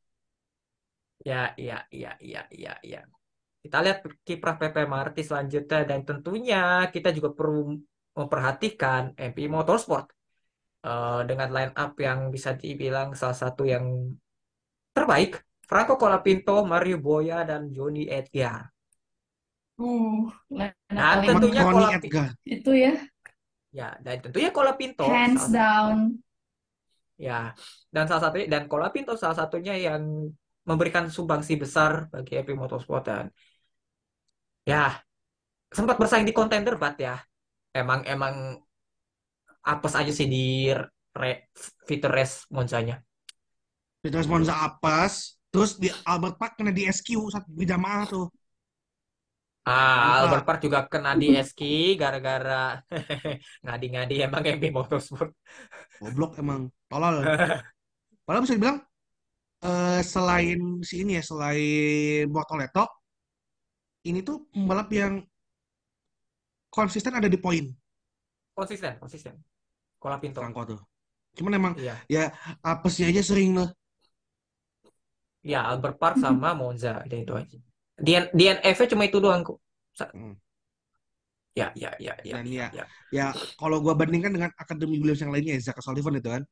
[1.29, 3.01] Ya, iya, iya, iya, iya, iya.
[3.59, 7.75] Kita lihat kiprah PP Marti selanjutnya dan tentunya kita juga perlu
[8.15, 10.19] memperhatikan MP Motorsport
[10.79, 14.15] Eh, dengan line up yang bisa dibilang salah satu yang
[14.95, 15.43] terbaik.
[15.67, 18.71] Franco Colapinto, Mario Boya, dan Johnny Edgar.
[19.77, 22.95] Uh, Nah, tentunya Colapinto, itu ya,
[23.71, 25.99] ya, dan tentunya Colapinto hands salah down.
[27.19, 27.53] Ya,
[27.91, 30.31] dan salah satunya dan Colapinto salah satunya yang
[30.65, 33.25] memberikan sumbangsi besar bagi FP Motorsport dan
[34.69, 35.01] ya
[35.73, 37.17] sempat bersaing di contender bat ya.
[37.73, 38.57] Emang emang
[39.65, 40.73] apes aja sih di
[41.17, 41.49] re,
[41.89, 43.01] fitur race Monzanya.
[43.99, 48.27] Peter Monza apes, terus di Albert Park kena di SQ satu berjamaah tuh.
[49.69, 50.17] Ah, Lupa.
[50.25, 51.61] Albert Park juga kena di SK
[52.01, 52.81] gara-gara
[53.67, 55.35] ngadi-ngadi emang FP Motorsport.
[56.01, 57.21] Goblok emang, tolol.
[58.25, 58.79] Padahal bisa dibilang
[59.67, 62.98] eh, selain si ini ya, selain Bortoleto,
[64.11, 65.15] ini tuh pembalap yang
[66.73, 67.65] konsisten ada di poin
[68.59, 69.35] Konsisten, konsisten.
[70.03, 70.43] Colapinto.
[70.43, 70.81] Franco tuh.
[71.39, 71.95] Cuman emang Iya.
[72.11, 72.23] ya
[72.63, 73.69] apesnya aja sering loh.
[75.47, 77.57] Ya, Albert Park sama Monza, udah itu aja.
[77.99, 79.59] DN, DNF-nya cuma itu doang kok.
[79.95, 80.35] Sa- Hmm.
[81.59, 82.85] Ya, ya, ya, ya, Dan ya, ya, ya.
[83.11, 83.27] ya
[83.59, 86.43] kalau gua bandingkan dengan Akademi Williams yang lainnya, Zach Sullivan itu kan.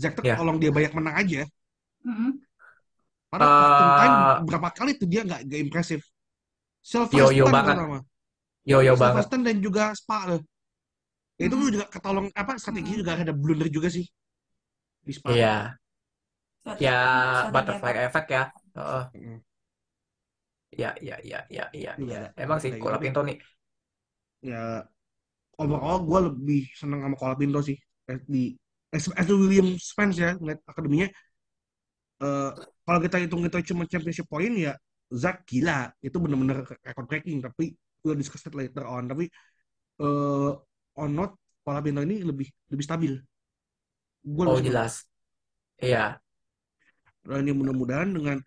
[0.00, 0.36] Zach tuh Ya.
[0.40, 1.42] tolong dia banyak menang aja.
[2.06, 2.30] Mm-mm.
[3.28, 6.00] Padahal Austin time Eh, berapa kali tuh dia nggak nggak impresif.
[6.82, 7.76] Silverstone banget.
[7.76, 7.98] terutama.
[8.68, 9.24] Yo-yo banget.
[9.26, 10.40] Silverstone dan juga Spa loh.
[11.38, 11.70] Ya, itu Mhm.
[11.74, 14.04] juga ketolong apa strategi juga ada blunder juga sih
[15.06, 15.30] di Spa.
[15.32, 15.54] Iya,
[16.62, 16.98] Strategi- ya
[17.38, 18.42] strategi butterfly effect ya.
[18.76, 19.04] Heeh.
[19.14, 19.38] Mm.
[20.78, 22.20] Ya, ya, ya, ya, ya, Juga ya.
[22.36, 22.84] Emang sih kayak gitu.
[22.86, 23.36] Colapinto nih.
[24.42, 24.86] Ya
[25.58, 28.56] overall gue lebih seneng sama Colapinto sih Eh, di
[28.94, 31.08] as, Williams fans ya ngeliat akademinya.
[32.18, 32.50] Eh,
[32.86, 34.74] kalau kita hitung itu cuma championship point ya
[35.12, 37.72] Zach gila itu bener-bener record breaking tapi
[38.04, 39.24] we'll discuss it later on tapi
[40.02, 40.50] eh
[41.00, 41.32] on not
[41.64, 43.12] Colapinto ini lebih lebih stabil.
[44.34, 45.06] Gue Oh, jelas.
[45.82, 46.20] Iya,
[47.28, 48.38] Dan ini mudah-mudahan dengan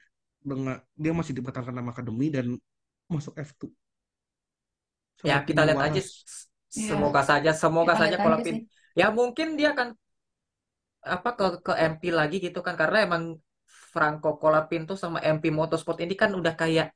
[0.41, 2.45] dengan dia masih dipertahankan nama akademi dan
[3.13, 3.69] masuk F2.
[5.29, 6.01] ya Sama kita lihat aja.
[6.01, 6.11] waras.
[6.79, 6.97] Iya.
[6.97, 8.51] Semoga saja, semoga Kita saja lihat aja Colapinto.
[8.51, 8.61] sih.
[8.99, 9.89] Ya mungkin dia akan
[11.15, 13.23] apa ke ke MP lagi gitu kan karena emang
[13.93, 16.87] Franco Colapinto sama MP Motorsport ini kan udah kayak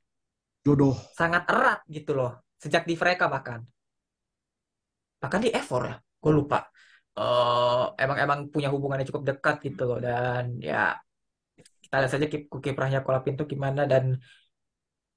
[0.65, 0.97] Jodoh.
[1.17, 2.31] sangat erat gitu loh
[2.63, 3.59] sejak di mereka bahkan.
[5.21, 6.57] Bahkan di F4 ya gue lupa.
[7.19, 10.99] Eh, emang emang punya hubungan yang cukup dekat gitu loh dan ya
[11.83, 14.03] kita lihat saja kip- kiprahnya Colapinto gimana dan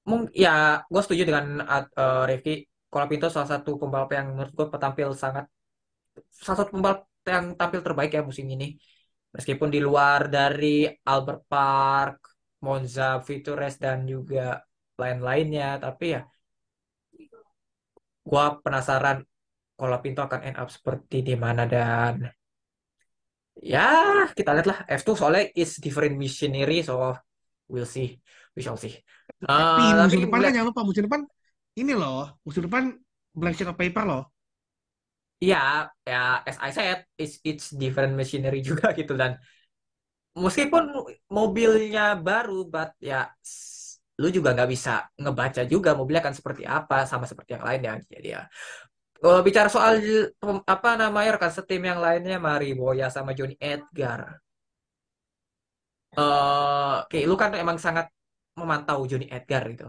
[0.09, 0.49] mung ya
[0.91, 2.51] gue setuju dengan uh, Rifki.
[2.89, 5.45] Colapinto salah satu pembalap yang menurut gue tampil sangat
[6.45, 6.99] salah satu pembalap
[7.33, 8.65] yang tampil terbaik ya musim ini
[9.35, 12.17] meskipun di luar dari Albert Park
[12.65, 14.59] Monza Vitures dan juga
[14.99, 16.21] lain-lainnya tapi ya
[18.29, 19.17] gua penasaran
[19.79, 22.27] kalau Pinto akan end up seperti di mana dan
[23.59, 23.87] ya
[24.35, 27.15] kita lihat lah F2 soalnya is different missionary so
[27.69, 28.17] we'll see.
[28.57, 28.97] We shall see.
[29.39, 31.21] Tapi Eh, tapi musim depan kan jangan lupa musim depan
[31.79, 32.83] ini loh, musim depan
[33.31, 34.23] blank sheet of paper loh.
[35.39, 39.39] Ya ya as I said it's it's different machinery juga gitu dan
[40.37, 40.83] meskipun
[41.37, 43.29] mobilnya baru but ya
[44.19, 47.93] lu juga nggak bisa ngebaca juga mobilnya akan seperti apa sama seperti yang lainnya.
[48.03, 48.41] Jadi ya
[49.21, 49.93] kalau bicara soal
[50.67, 54.21] apa namanya rekan setim yang lainnya Mari Boya sama Johnny Edgar.
[56.17, 58.05] Eh oke lu kan emang sangat
[58.59, 59.85] memantau Johnny Edgar gitu.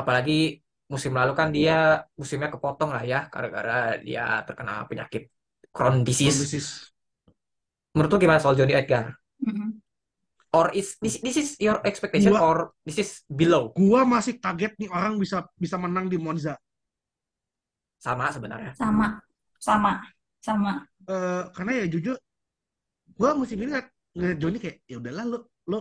[0.00, 0.32] Apalagi
[0.86, 5.28] musim lalu kan dia musimnya kepotong lah ya gara-gara dia terkena penyakit
[5.74, 6.38] Crohn disease.
[6.40, 6.60] Kondisi
[7.92, 9.12] menurut lu gimana soal Johnny Edgar?
[9.40, 9.80] Mm-mm.
[10.56, 12.56] or is this this is your expectation Gua- or
[12.86, 13.76] this is below?
[13.76, 16.56] Gua masih kaget nih orang bisa bisa menang di Monza.
[17.96, 18.76] sama sebenarnya.
[18.76, 19.18] Sama,
[19.58, 19.98] sama,
[20.38, 20.84] sama.
[21.08, 22.16] Eh, karena ya jujur
[23.18, 25.78] gua musim ini ngeliat, ngeliat Johnny kayak ya udahlah lo lo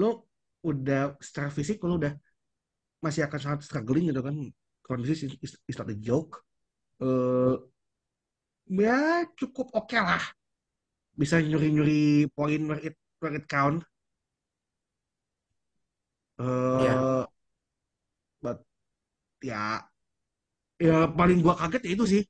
[0.00, 0.10] lo
[0.66, 2.10] udah secara fisik lo udah
[3.04, 4.36] masih akan sangat struggling gitu kan.
[4.84, 6.42] Kondisi is, is, is not a joke.
[7.00, 7.54] Eh
[8.70, 10.22] ya cukup oke lah.
[11.20, 13.82] Bisa nyuri-nyuri poin where it where it count.
[16.38, 16.44] Eh
[16.80, 17.26] Iya.
[18.42, 18.58] but
[19.42, 19.84] ya.
[20.80, 22.22] Ya paling gua kaget ya itu sih.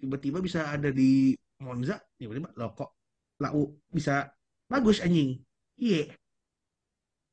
[0.00, 2.90] Tiba-tiba bisa ada di Monza tiba-tiba lo kok
[3.44, 4.32] lau bisa
[4.68, 5.36] bagus anjing.
[5.80, 6.08] Iya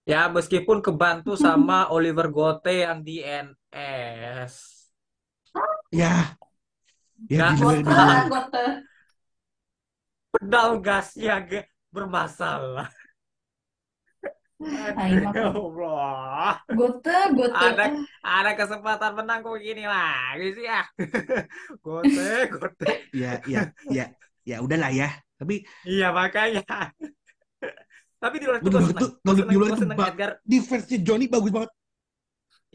[0.08, 4.54] ya meskipun kebantu sama Oliver Gote yang di NS
[5.92, 6.32] ya.
[7.28, 7.82] Ya Gote,
[10.32, 11.44] pedal gasnya
[11.90, 12.88] bermasalah.
[14.58, 16.58] Allah.
[16.74, 17.54] Gote, gote.
[17.54, 17.94] ada
[18.26, 20.82] ada kesempatan menang kok gini lagi sih ya?
[21.86, 22.94] Gote Gote.
[23.14, 24.06] Ya ya ya.
[24.48, 25.14] Ya udahlah ya.
[25.38, 26.66] Tapi iya makanya
[28.18, 30.32] tapi di luar itu gue itu gue gue ba- Edgar.
[30.44, 31.72] Defense-nya Johnny bagus banget.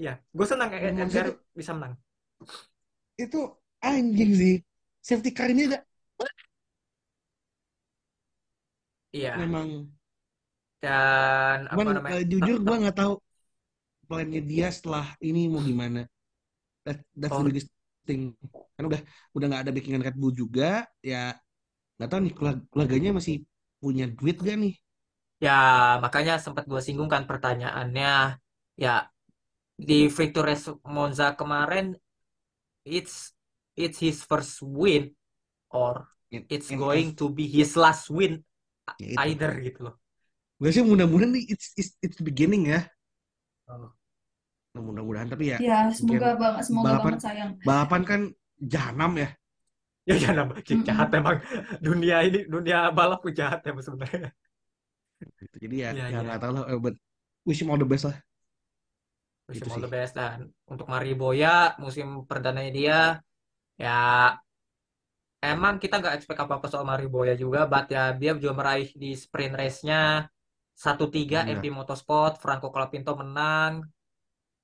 [0.00, 0.46] Iya gue
[0.96, 1.26] Monza Edgar
[1.58, 1.94] bisa menang.
[3.24, 3.40] Itu
[3.82, 4.54] anjing sih.
[5.02, 5.78] Safety car ini ada
[9.12, 9.30] iya.
[9.36, 9.68] Memang.
[10.82, 12.14] Dan apa cuman namanya?
[12.18, 13.12] eh, jujur gua nggak tahu
[14.10, 16.00] plannya dia setelah ini mau gimana.
[16.86, 17.46] That, that's the Oh.
[17.46, 17.68] biggest
[18.08, 18.34] thing.
[18.76, 19.00] Kan udah
[19.36, 21.36] udah nggak ada backingan Red Bull juga ya
[21.98, 23.36] nggak tahu nih keluarg- keluarganya masih
[23.78, 24.74] punya duit gak nih
[25.44, 25.50] Ya,
[26.04, 28.06] makanya sempat gue singgung kan pertanyaannya.
[28.82, 28.90] Ya,
[29.88, 30.66] di Victor Race
[30.96, 31.86] Monza kemarin,
[32.84, 33.14] it's
[33.82, 35.04] it's his first win
[35.70, 35.94] or
[36.32, 37.16] In- it's in going F.
[37.20, 38.32] to be his last win
[38.98, 39.28] Ya itu.
[39.28, 39.94] either gitu loh.
[40.60, 42.80] gue sih mudah-mudahan nih it's, it's, it's the beginning ya
[43.68, 43.90] Oh.
[44.74, 47.50] Nah, mudah-mudahan tapi ya Ya, semoga banget, semoga balapan- banget sayang.
[47.68, 48.20] balapan kan
[48.74, 49.28] jahanam ya
[50.08, 50.82] Ya jangan Mm-mm.
[50.88, 51.38] jahat emang
[51.86, 54.30] dunia ini dunia balap jahat ya sebenarnya.
[55.40, 55.56] Gitu.
[55.64, 56.18] jadi ya Iya, ya iya.
[56.24, 56.94] nggak tahu lah eh, but
[57.46, 58.16] wish him all the best lah
[59.48, 59.84] Wish Gitu him all sih.
[59.86, 60.38] the best dan
[60.72, 62.98] untuk Mariboya musim perdananya dia
[63.82, 63.90] ya
[65.52, 69.54] emang kita nggak expect apa-apa soal Mariboya juga, but ya dia juga meraih di sprint
[69.60, 70.26] race-nya
[70.84, 71.54] 1-3 Iya.
[71.56, 73.72] FP Motorsport, Franco Colapinto menang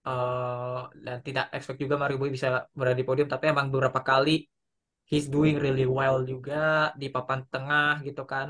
[0.09, 2.49] eh dan tidak expect juga Mariboya bisa
[2.79, 4.31] berada di podium, tapi emang beberapa kali
[5.11, 8.49] he's doing really well juga di papan tengah gitu kan.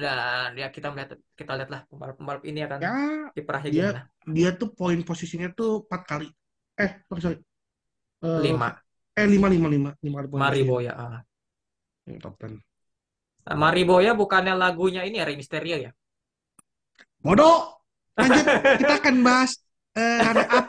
[0.00, 2.92] Dan ya kita melihat kita lihatlah pembalap-pembalap ini akan ya
[3.36, 4.02] kiprahnya dia gimana.
[4.36, 6.28] dia tuh poin posisinya tuh empat kali
[6.80, 7.38] eh sorry, sorry.
[8.24, 8.68] Eh, Lima
[9.18, 10.92] eh lima lima lima lima kali poin posisinya Mariboya.
[10.96, 11.20] ah.
[12.08, 12.58] Yang top 10
[13.46, 15.90] Nah, Mariboya bukannya lagunya ini ya Rey Mysterio ya?
[17.20, 17.56] bodoh
[18.16, 18.44] lanjut
[18.80, 19.50] kita akan bahas
[19.96, 20.66] eh, runner up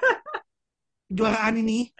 [1.11, 1.91] juaraan ini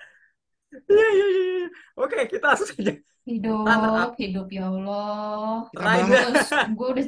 [0.72, 1.44] Iya iya iya.
[1.52, 1.68] iya.
[2.00, 2.96] Oke, kita langsung saja.
[3.26, 4.10] Runner up.
[4.18, 5.70] Hidup, hidup ya Allah.
[5.74, 7.06] Terus gue udah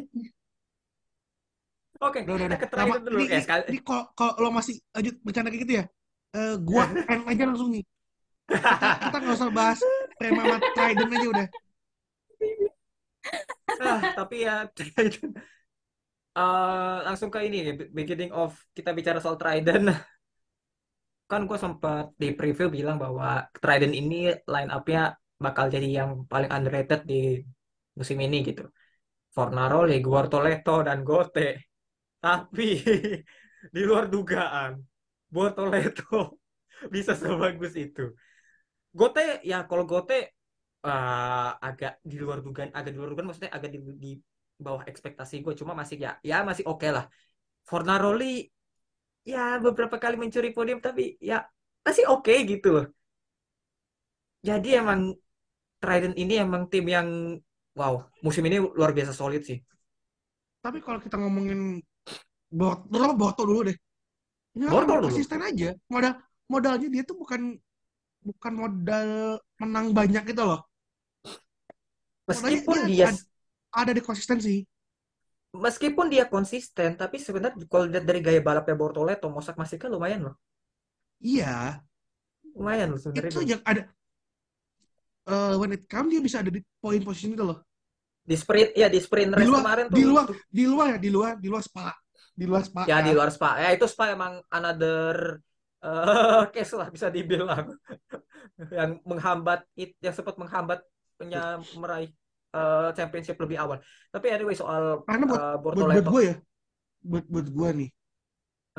[2.03, 3.64] Oke, udah udah kita udah dulu ini, ya ini, sekali.
[3.72, 5.84] ini kalau kalau lo masih lanjut bercanda kayak gitu ya
[6.36, 7.84] eh, gua end aja langsung nih
[8.51, 8.70] kita
[9.07, 9.80] kita nggak usah bahas
[10.20, 11.47] Prema sama Trident aja udah
[13.82, 15.34] Ah, tapi ya Trident.
[16.34, 17.57] Eh, langsung ke ini
[17.93, 19.93] beginning of kita bicara soal Trident.
[21.32, 25.16] Kan gue sempat di preview bilang bahwa Trident ini line up-nya
[25.46, 27.16] bakal jadi yang paling underrated di
[27.98, 28.64] musim ini gitu.
[29.36, 31.48] Fornaroli, Guartoleto, dan Gote.
[32.24, 32.68] Tapi
[33.76, 34.72] di luar dugaan,
[35.34, 36.39] Bortoleto
[36.94, 38.14] bisa sebagus itu.
[38.94, 40.18] Gote ya kalau Gote
[40.86, 44.12] eh, agak di luar dugaan, agak di luar dugaan maksudnya agak di, di
[44.66, 45.54] bawah ekspektasi gue.
[45.60, 47.06] Cuma masih ya ya masih oke lah.
[47.70, 48.48] Fornaroli
[49.24, 51.48] ya beberapa kali mencuri podium tapi ya
[51.86, 52.86] masih oke gitu loh.
[54.44, 55.16] Jadi emang
[55.84, 57.08] Trident ini emang tim yang
[57.80, 59.60] wow, musim ini luar biasa solid sih.
[60.64, 61.60] Tapi kalau kita ngomongin
[62.60, 63.78] Borto, terutama Borto dulu deh.
[64.56, 65.08] Ini orang Borto dulu.
[65.12, 65.70] konsisten aja.
[65.94, 66.14] Modal
[66.52, 67.42] modalnya dia tuh bukan
[68.28, 69.08] bukan modal
[69.62, 70.62] menang banyak gitu loh.
[72.30, 73.26] Meskipun dia dia ad-
[73.74, 74.56] Ada di konsistensi.
[75.66, 80.36] meskipun dia konsisten, tapi sebenarnya kalau lihat dari gaya balapnya Bortoleto, Mossack Masika lumayan loh.
[81.24, 81.82] Iya,
[82.56, 83.32] Lumayan loh sebenarnya.
[83.34, 83.82] itu yang ada
[85.28, 87.60] eh when it come dia bisa ada di poin posisi itu loh.
[88.24, 90.00] Di sprint, ya di sprint Di race luar, kemarin tuh.
[90.00, 91.92] di luar, di luar ya, di luar, di luar spa,
[92.34, 92.84] di luar spa.
[92.88, 93.06] Ya kan.
[93.08, 93.50] di luar Spa.
[93.60, 95.40] Ya itu Spa emang another
[95.84, 97.76] eh case lah bisa dibilang.
[98.78, 100.80] yang menghambat it, yang sempat menghambat
[101.20, 102.12] punya meraih
[102.56, 103.78] eh, championship lebih awal.
[104.12, 106.36] Tapi anyway soal Karena buat eh, buat buat gue ya,
[107.04, 107.90] buat buat gue nih.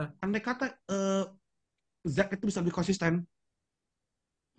[0.01, 0.09] Hah?
[0.25, 1.25] Andai kata eh
[2.05, 3.25] Zack itu bisa lebih konsisten,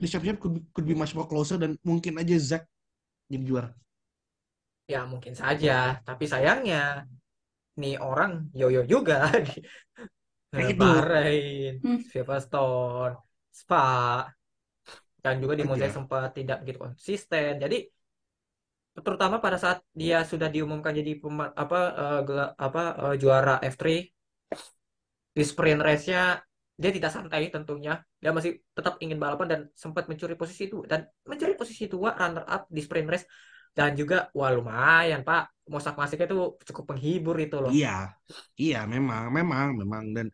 [0.01, 2.63] di championship could, be- could be much more closer dan mungkin aja Zack
[3.31, 3.69] jadi juara.
[4.93, 5.71] Ya mungkin saja,
[6.07, 6.77] tapi sayangnya
[7.81, 9.15] nih orang yoyo juga
[10.55, 10.81] di eh, gitu.
[10.81, 11.99] Bahrain, Hmm.
[12.11, 13.15] Silverstone,
[13.59, 13.77] Spa,
[15.23, 17.51] dan juga di Monza sempat tidak begitu konsisten.
[17.63, 17.77] Jadi
[19.05, 21.77] terutama pada saat dia sudah diumumkan jadi pema- apa
[22.27, 22.81] gela- apa
[23.11, 23.85] eh, juara F3
[25.35, 26.21] di sprint race-nya
[26.75, 28.03] dia tidak santai tentunya.
[28.19, 32.45] Dia masih tetap ingin balapan dan sempat mencuri posisi dua dan mencuri posisi dua runner
[32.45, 33.25] up di sprint race
[33.75, 35.67] dan juga wah lumayan Pak.
[35.71, 37.73] Mossack Masika itu cukup menghibur itu loh.
[37.73, 38.13] Iya,
[38.53, 40.27] iya memang, memang, memang dan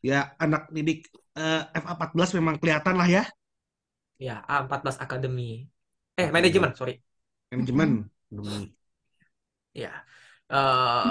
[0.00, 1.04] ya anak didik
[1.36, 3.22] eh, FA14 memang kelihatan lah ya
[4.20, 5.64] Ya, A14 Academy.
[6.20, 7.00] Eh, manajemen, sorry.
[7.48, 8.04] manajemen.
[8.28, 8.68] Demi.
[9.72, 10.04] Ya.
[10.52, 11.10] Eh,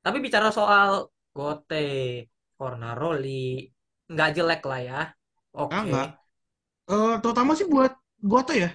[0.00, 2.24] tapi bicara soal Gote,
[2.56, 3.68] Fornaroli,
[4.12, 5.00] nggak jelek lah ya.
[5.56, 5.74] Oke.
[5.76, 6.08] Ah, nggak.
[6.92, 7.92] Eh, terutama sih buat
[8.30, 8.70] Goto ya.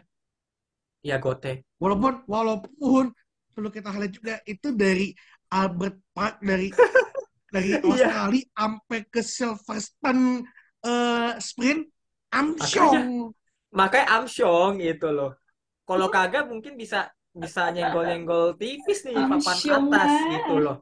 [1.03, 1.63] Ya Gote.
[1.81, 3.05] Walaupun walaupun
[3.53, 5.13] perlu kita highlight juga itu dari
[5.51, 6.71] Albert Park dari
[7.53, 7.85] dari Iya.
[7.85, 10.25] Australia sampai ke Silverstone
[10.85, 11.83] eh, sprint
[12.33, 13.31] Amsyong.
[13.79, 15.31] Makanya Amsyong itu loh.
[15.87, 20.77] Kalau kagak mungkin bisa bisa nyenggol-nyenggol tipis nih papan atas gitu loh.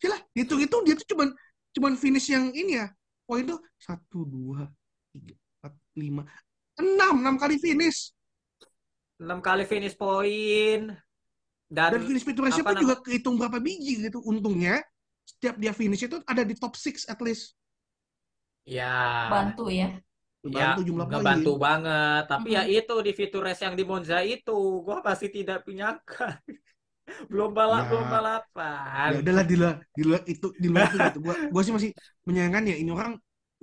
[0.00, 1.28] Gila, hitung-hitung dia tuh cuman
[1.76, 2.88] cuman finish yang ini ya.
[3.28, 4.64] Poin tuh satu dua
[5.12, 6.22] tiga empat lima
[6.80, 8.16] enam enam kali finish
[9.16, 10.92] 6 kali finish point
[11.72, 14.20] dan, dan finish pit ratio apa pun juga kehitung berapa biji gitu.
[14.22, 14.84] Untungnya
[15.24, 17.56] setiap dia finish itu ada di top 6 at least.
[18.68, 19.88] ya Bantu ya.
[20.44, 21.16] ya Bantu jumlah poin.
[21.18, 22.22] ngebantu banget.
[22.28, 22.76] Tapi ya Mhm.
[22.76, 26.38] itu di fitur race yang di Monza itu gua pasti tidak menyangka.
[27.30, 27.90] belum balap Ya.
[27.90, 29.12] belum balapan.
[29.12, 31.90] ya udahlah di luar di luar itu di luar itu gitu gua gua sih masih
[32.26, 33.12] menyayangkan ya ini orang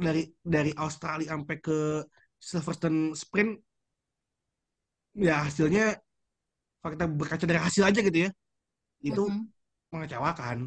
[0.06, 1.78] dari dari Australia sampai ke
[2.39, 3.52] Silverstone sprint
[5.14, 5.84] ya hasilnya
[6.82, 8.32] kalau kita berkaca dari hasil aja gitu ya
[9.04, 9.54] itu Mhm.
[9.94, 10.60] mengecewakan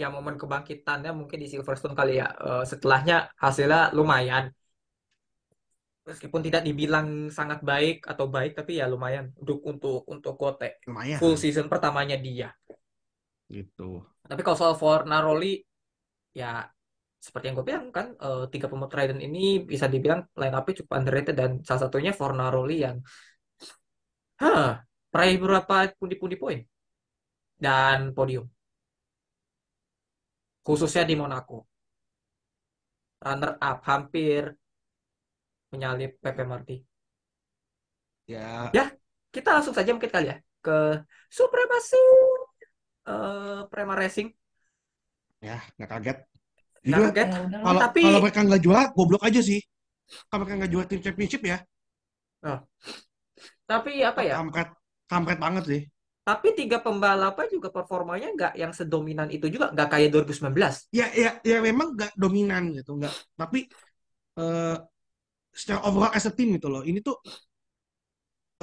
[0.00, 2.26] ya momen kebangkitannya mungkin di Silverstone kali ya.
[2.46, 4.44] Eh, setelahnya hasilnya lumayan.
[6.02, 10.82] Meskipun tidak dibilang sangat baik atau baik, tapi ya lumayan untuk untuk untuk Gote.
[10.90, 12.50] lumayan Full season pertamanya dia.
[13.46, 15.62] gitu Tapi kalau soal Fornaroli,
[16.34, 16.66] ya
[17.22, 20.92] seperti yang gue bilang kan, eh, tiga pemut Trident ini bisa dibilang line up-nya cukup
[20.98, 22.98] underrated dan salah satunya Fornaroli yang,
[24.42, 24.82] hah,
[25.12, 26.58] meraih berapa pundi-pundi poin
[27.62, 28.50] dan podium,
[30.66, 31.70] khususnya di Monaco.
[33.22, 34.42] Runner up hampir
[35.72, 36.76] menyalip Pepe Marti.
[38.26, 38.92] ya
[39.32, 40.76] Kita langsung saja mungkin kali ya ke
[41.32, 41.96] supremasi
[43.08, 44.28] eh Prema Racing.
[45.42, 46.18] ya nggak kaget
[46.82, 47.28] Nggak kaget.
[47.28, 47.62] Ya lah.
[47.66, 49.60] kalau Tapi- kalau mereka nggak juara goblok aja sih
[50.28, 51.58] kalau mereka nggak juara tim championship ya
[53.66, 54.34] Tapi apa ya?
[54.38, 54.68] kampret
[55.10, 55.82] kampret banget sih
[56.22, 60.86] Tapi tiga pembalapnya juga performanya nggak yang sedominan itu juga, nggak kayak 2019.
[60.94, 63.66] ya ya ya memang nggak dominan gitu nggak tapi
[64.38, 64.76] eh
[65.52, 66.82] secara overall as a team gitu loh.
[66.84, 67.16] Ini tuh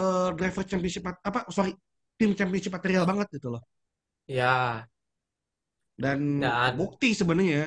[0.01, 1.71] eh driver championship apa sorry
[2.19, 3.61] tim championship material banget gitu loh.
[4.27, 4.87] Ya,
[5.99, 7.61] dan Dan- kebukti sebenarnya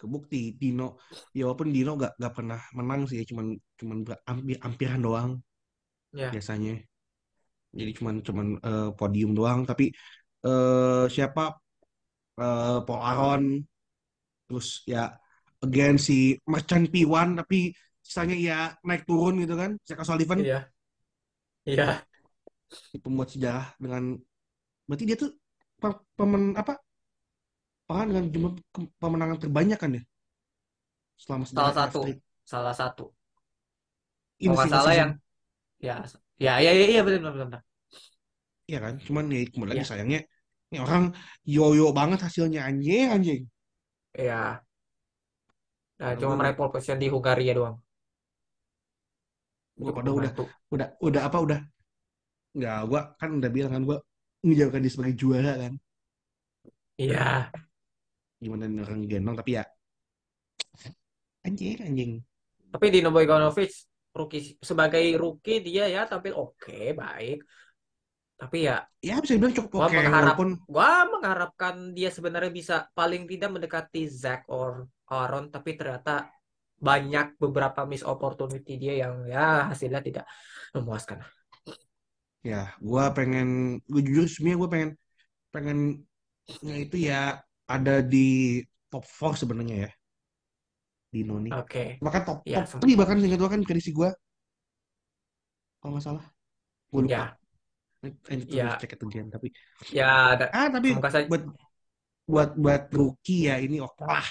[0.00, 0.96] kebukti Dino
[1.36, 3.46] ya walaupun Dino nggak nggak pernah menang sih cuman
[3.80, 5.30] cuman ber- hampir hampiran doang
[6.12, 6.30] ya.
[6.32, 6.72] biasanya.
[7.78, 9.60] Jadi cuman cuman eh, podium doang.
[9.70, 9.84] Tapi
[10.46, 11.42] eh siapa?
[12.40, 13.42] Eh Paul Aron
[14.46, 15.02] terus ya
[15.64, 17.70] again si Merchant P1 tapi
[18.10, 20.60] sisanya ya naik turun gitu kan Zach Sullivan Iya.
[21.62, 22.02] Iya.
[22.98, 24.18] pembuat sejarah dengan
[24.90, 25.30] berarti dia tuh
[25.78, 26.74] pe- pemen apa
[27.86, 28.52] orang dengan jumlah
[28.98, 30.02] pemenangan terbanyak kan ya
[31.22, 32.10] selama Salah satu, F3
[32.42, 33.04] salah satu.
[34.42, 35.00] in Kalau nggak salah season.
[35.00, 35.10] yang
[35.78, 35.94] ya
[36.40, 37.62] ya ya ya, ya benar benar benar.
[38.66, 38.94] Iya kan?
[39.06, 39.90] Cuman ya kembali lagi Iya.
[39.90, 40.20] sayangnya
[40.70, 41.04] ini orang
[41.46, 43.42] yoyo banget hasilnya anjing anjing.
[44.18, 44.62] Iya.
[46.00, 47.76] Nah, cuma meraih pole position di Hungaria doang.
[49.88, 50.44] Pada udah membantu.
[50.74, 51.58] udah udah apa udah
[52.56, 53.98] nggak gue kan udah bilang kan gue
[54.44, 55.72] menjauhkan dia sebagai juara kan
[57.00, 57.48] Iya.
[58.40, 59.64] gimana nih orang gendong tapi ya
[61.46, 62.12] anjing anjing
[62.70, 63.72] Tapi Dino Bogdanovic
[64.14, 67.42] rookie sebagai rookie dia ya tampil oke, baik.
[68.40, 72.76] Tapi ya ya bisa dibilang cukup gua oke mengharap walaupun gua mengharapkan dia sebenarnya bisa
[72.94, 76.30] paling tidak mendekati Zach or Aaron, tapi ternyata
[76.88, 80.24] banyak beberapa miss opportunity dia yang ya hasilnya tidak
[80.76, 81.18] memuaskan.
[82.50, 82.56] ya
[82.88, 83.46] gue pengen
[83.92, 84.90] gue jujur sebenarnya gue pengen
[85.54, 85.78] pengen
[86.84, 87.16] itu ya
[87.74, 88.18] ada di
[88.90, 89.90] top 4 sebenarnya ya.
[91.14, 92.02] Dino nih Oke.
[92.04, 94.08] bahkan top Ya, top sem- 3 bahkan seingat gue kan prediksi gue
[95.80, 96.24] kalau nggak salah.
[96.92, 97.22] Gue lupa.
[97.22, 97.36] Ya,
[98.30, 99.52] I need to ya, check it again tapi
[99.92, 100.88] ya da- ah tapi
[101.28, 101.42] buat
[102.32, 104.26] buat buat rookie ya ini oke lah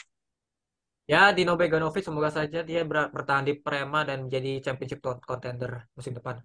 [1.11, 5.71] ya Dino Bogdanovic semoga saja dia ber- bertahan di Prema dan menjadi championship con- contender
[5.97, 6.35] musim depan.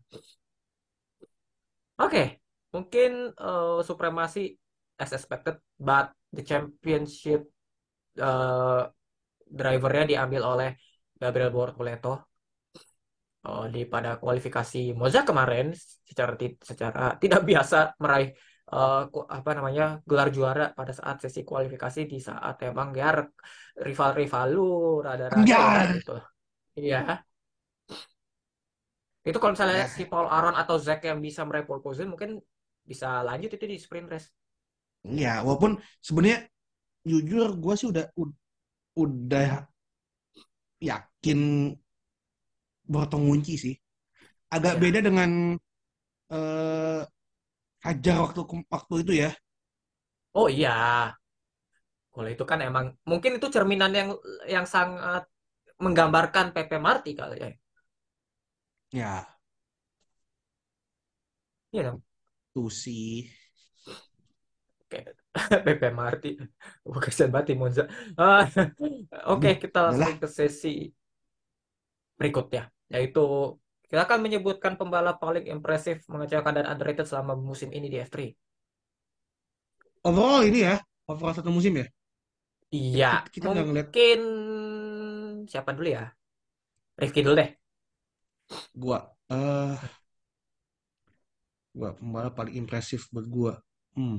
[2.03, 2.23] Oke,
[2.75, 4.41] mungkin eh, supremasi
[5.03, 5.57] as expected,
[5.87, 7.41] but the championship
[8.19, 8.81] eh,
[9.61, 10.71] drivernya diambil oleh
[11.21, 12.13] Gabriel Bortoleto
[13.47, 15.67] eh, di pada kualifikasi Monza kemarin
[16.09, 16.33] secara
[16.71, 18.29] secara tidak biasa meraih
[19.13, 23.09] ku- apa namanya gelar juara pada saat sesi kualifikasi di saat emang ya
[23.87, 24.63] rival-rival lu
[25.07, 26.13] rada-rada ya gitu.
[26.81, 26.99] Iya.
[29.29, 32.31] Itu kalau misalnya ya si Paul Aron atau Zack yang bisa meraih pole position mungkin
[32.91, 34.29] bisa lanjut itu di sprint race.
[35.05, 36.49] ya walaupun sebenarnya
[37.05, 38.39] jujur gue sih udah ud-
[38.97, 39.69] udah
[40.81, 41.41] yakin
[42.85, 43.75] Borto ngunci sih
[44.55, 44.81] agak Ya.
[44.83, 45.31] beda dengan
[46.35, 47.01] eh
[47.87, 48.41] Hajar waktu
[48.75, 49.31] waktu itu ya
[50.35, 51.17] Oh iya.
[52.15, 54.09] Kalau itu kan emang mungkin itu cerminan yang
[54.55, 55.23] yang sangat
[55.85, 57.51] menggambarkan Pepe Marti kali ya.
[58.93, 59.27] ya
[61.73, 62.03] Iya dong.
[62.53, 63.29] tuh sih
[64.91, 65.17] Kayak
[65.67, 66.29] Pepe Marti.
[66.87, 67.83] Oh, kasihan banget di Monza.
[68.19, 68.47] Ah,
[69.33, 70.69] Oke, kita langsung ke sesi
[72.19, 72.63] berikutnya,
[72.93, 73.21] yaitu
[73.91, 78.29] kita akan menyebutkan pembalap paling impresif, mengecewakan dan underrated selama musim ini di F3.
[80.09, 80.75] overall ini ya
[81.11, 81.87] overall satu musim ya
[82.77, 84.19] Iya, kita kita ngeliat mungkin
[85.51, 86.03] siapa dulu ya?
[87.01, 87.51] Rifki dulu deh.
[88.75, 88.99] gua
[89.31, 89.79] eh
[91.79, 93.53] gua pembalap paling impresif buat gua
[93.97, 94.19] hmm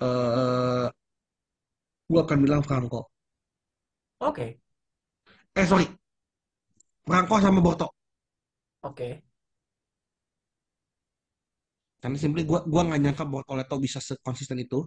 [0.00, 0.88] eh
[2.10, 3.00] gua akan bilang Franco
[4.18, 4.58] Oke,
[5.56, 5.86] eh sorry.
[7.06, 7.86] Franco sama Borto
[8.82, 9.22] oke.
[12.02, 14.78] karena simply gua gua nggak nyangka Bortoleto bisa sekonsisten itu.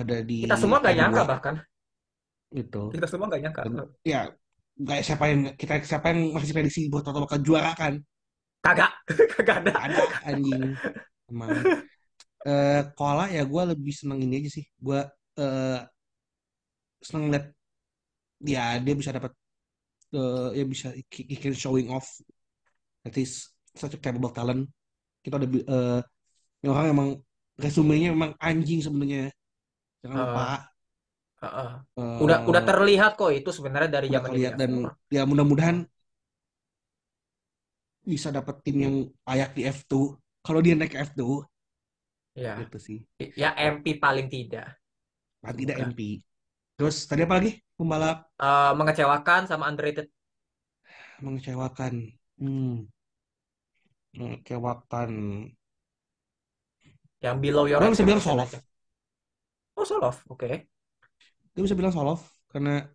[0.00, 1.54] Ada di Kita semua nggak F2 nyangka bahkan.
[2.58, 2.78] gitu.
[2.92, 3.62] Kita semua nggak nyangka.
[4.12, 4.20] ya
[4.88, 7.94] kayak siapa yang kita siapa yang masih prediksi Bortoleto bakal juara kan?
[8.64, 8.92] Kagak,
[9.34, 9.72] kagak ada.
[9.72, 10.64] Nggak ada anjing.
[11.30, 11.52] Emang.
[12.46, 14.64] Eh Koala ya gua lebih seneng ini aja sih.
[14.84, 15.00] Gua
[15.40, 15.78] eh
[17.06, 17.44] seneng liat
[18.42, 19.32] ya dia bisa dapat
[20.16, 22.08] eh, ya bisa he, he can showing off
[23.04, 24.68] that is such a capable talent
[25.24, 26.00] kita udah bi- eh
[26.62, 27.10] ini orang emang
[27.60, 29.30] resumenya memang anjing sebenarnya
[30.02, 31.70] jangan lupa Eh, eh, eh.
[31.96, 34.94] eh, Udah udah terlihat kok itu sebenarnya dari zaman kelihatan di dan F4.
[35.14, 35.76] ya mudah-mudahan
[38.12, 38.94] bisa dapat tim yang
[39.28, 41.44] layak di F2 kalau dia naik ke F2
[42.44, 42.98] Ya, gitu sih
[43.40, 44.66] ya MP paling tidak.
[45.42, 45.76] paling tidak.
[45.88, 46.22] MP
[46.78, 50.06] terus tadi apa lagi pembalap Eh, mengecewakan sama underrated.
[51.24, 51.94] mengecewakan
[52.42, 52.76] hmm
[54.18, 55.10] mengecewakan
[57.24, 58.58] Yang below your Orang bisa bilang expectation aja.
[59.76, 60.24] Oh, Soloff.
[60.28, 60.68] Oke.
[61.54, 62.22] dia bisa bilang Soloff
[62.52, 62.86] karena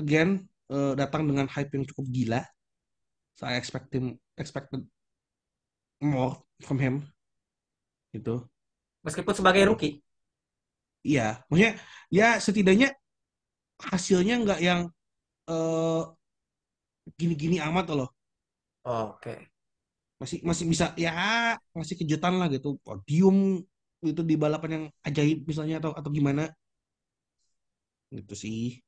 [0.00, 2.40] again eh, datang dengan hype yang cukup gila
[3.36, 4.82] saya expect him expected
[6.00, 7.08] more from him
[8.12, 8.48] gitu
[9.06, 10.02] Meskipun sebagai rookie.
[11.08, 11.72] iya maksudnya
[12.16, 12.88] ya setidaknya
[13.90, 14.80] hasilnya nggak yang
[15.50, 16.02] eh,
[17.18, 18.08] gini-gini amat loh
[18.84, 19.50] Oke.
[20.20, 21.10] masih masih bisa ya
[21.78, 23.36] masih kejutan lah gitu podium
[24.10, 26.42] itu di balapan yang ajaib misalnya atau atau gimana
[28.16, 28.82] gitu sih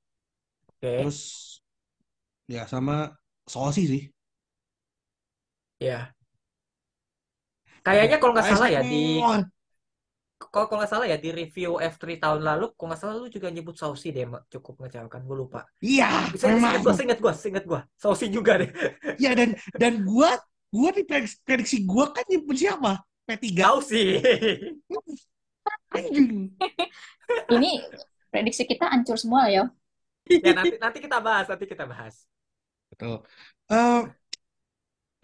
[0.69, 0.95] Oke.
[0.97, 1.19] terus
[2.49, 3.13] ya sama
[3.53, 4.03] Sosi sih
[5.81, 6.15] Ya.
[7.87, 8.97] Kayaknya kalau nggak salah ya di.
[10.55, 13.51] Kalau kalau nggak salah ya di review F3 tahun lalu, kalau nggak salah lu juga
[13.51, 14.47] nyebut Sausi deh, Mak.
[14.47, 15.27] cukup mengecewakan.
[15.27, 15.67] Gue lupa.
[15.83, 16.79] Iya, memang.
[16.79, 17.81] inget gue, inget gue, inget gue.
[17.99, 18.71] Sausi juga deh.
[19.23, 20.31] Iya dan dan gua
[20.71, 23.03] gua di prediksi, prediksi gua kan nyebut siapa?
[23.27, 23.51] P3.
[23.51, 24.23] Sausi.
[25.91, 26.55] Anjing.
[27.59, 27.71] Ini
[28.31, 29.67] prediksi kita hancur semua ya.
[30.31, 32.23] ya nanti nanti kita bahas, nanti kita bahas.
[32.95, 33.27] Betul.
[33.75, 34.03] Eh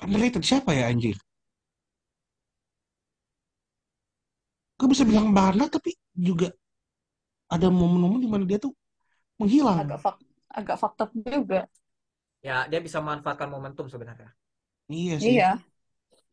[0.02, 1.14] underrated siapa ya anjir?
[4.80, 6.48] Gue bisa bilang Barna tapi juga
[7.52, 8.72] ada momen-momen di mana dia tuh
[9.36, 9.84] menghilang.
[9.84, 10.16] Agak fak
[10.48, 11.68] agak fakta juga.
[12.40, 14.32] Ya, dia bisa memanfaatkan momentum sebenarnya.
[14.88, 15.36] Iya sih.
[15.36, 15.50] Iya.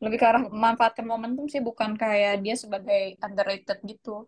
[0.00, 4.24] Lebih ke arah memanfaatkan momentum sih, bukan kayak dia sebagai underrated gitu.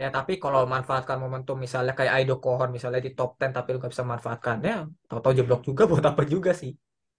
[0.00, 3.76] Ya, tapi kalau manfaatkan momentum misalnya kayak Aido Kohon misalnya di top 10 tapi lu
[3.82, 4.74] nggak bisa manfaatkannya,
[5.10, 6.72] tahu-tahu jeblok juga buat apa juga sih.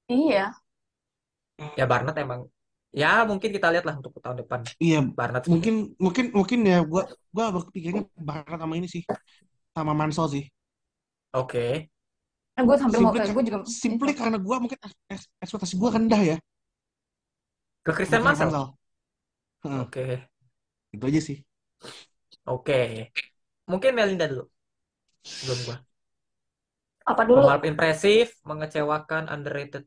[0.09, 0.53] Iya.
[1.77, 2.49] Ya Barnett emang
[2.99, 5.73] ya mungkin kita lihat lah untuk tahun depan Iya, Barnett mungkin
[6.03, 7.01] mungkin mungkin ya gua
[7.35, 9.03] gua berpikirnya Barna sama ini sih.
[9.75, 10.43] Sama Mansell sih.
[11.33, 11.89] Oke.
[12.55, 14.77] Nah, gue hampir mau Simply, gue juga simply karena gua mungkin
[15.13, 16.37] eks- ekspektasi gua rendah ya.
[17.85, 18.53] Ke Christian Mansell.
[19.63, 20.29] Heeh, Oke.
[20.95, 21.37] itu aja sih.
[22.45, 22.73] Oke.
[23.71, 24.43] Mungkin Melinda dulu.
[25.41, 25.77] Belum gua.
[27.11, 29.85] apa dulu Pembalap impresif, mengecewakan, underrated.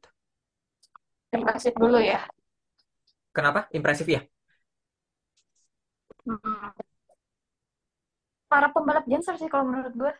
[1.36, 2.18] impresif dulu ya.
[3.37, 3.61] Kenapa?
[3.78, 4.20] Impresif ya?
[6.26, 6.85] Hmm.
[8.53, 10.12] Para pembalap Janser sih kalau menurut gue.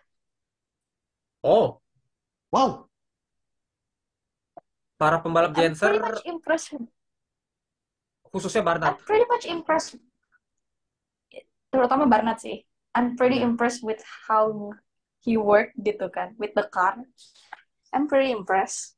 [1.45, 1.81] Oh,
[2.53, 2.89] Wow.
[4.99, 6.75] para pembalap I'm Genser pretty much impressed.
[8.33, 8.97] khususnya I'm Barnett.
[9.07, 9.97] pretty much impressed.
[11.73, 12.57] Terutama Barnett sih.
[12.95, 13.51] I'm pretty Iya.
[13.51, 13.99] impressed with
[14.29, 14.71] how
[15.27, 16.95] he worked gitu kan, with the car.
[17.95, 18.95] I'm pretty impressed.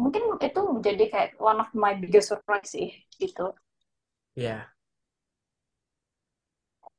[0.00, 2.88] Mungkin itu jadi kayak one of my biggest surprise sih
[3.20, 3.52] gitu.
[4.32, 4.72] Ya.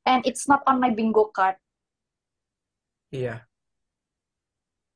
[0.06, 1.58] And it's not on my bingo card.
[3.10, 3.42] Iya.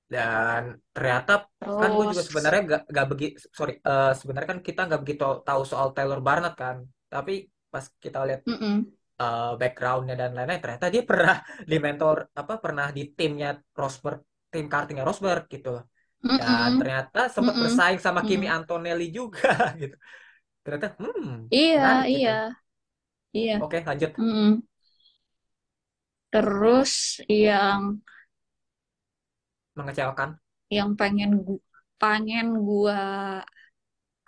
[0.07, 4.81] Dan ternyata kan gue juga Terus, sebenarnya gak, gak begitu sorry eh, sebenarnya kan kita
[4.87, 8.87] nggak begitu tahu soal Taylor Barnett kan tapi pas kita lihat Mm-mm.
[9.19, 14.71] eh, backgroundnya dan lain-lain ternyata dia pernah di mentor apa pernah di timnya Rosberg tim
[14.71, 15.75] kartingnya Rosberg gitu
[16.39, 16.81] dan Mm-mm.
[16.81, 17.63] ternyata sempat Mm-mm.
[17.63, 18.57] bersaing sama Kimi Mm.
[18.57, 19.49] Antonelli juga
[19.81, 19.95] gitu
[20.65, 22.31] ternyata hmm Iya, menarik gitu iya,
[23.37, 23.55] iya.
[23.59, 24.63] oke lanjut Mm-mm.
[26.33, 26.93] Terus
[27.27, 27.83] yang
[29.79, 30.31] mengecewakan
[30.77, 31.63] yang pengen gu-
[32.01, 32.99] pengen gua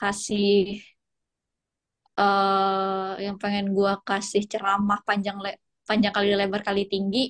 [0.00, 0.80] kasih
[2.20, 5.50] eh yang pengen gua kasih ceramah panjang le
[5.88, 7.20] panjang kali lebar kali tinggi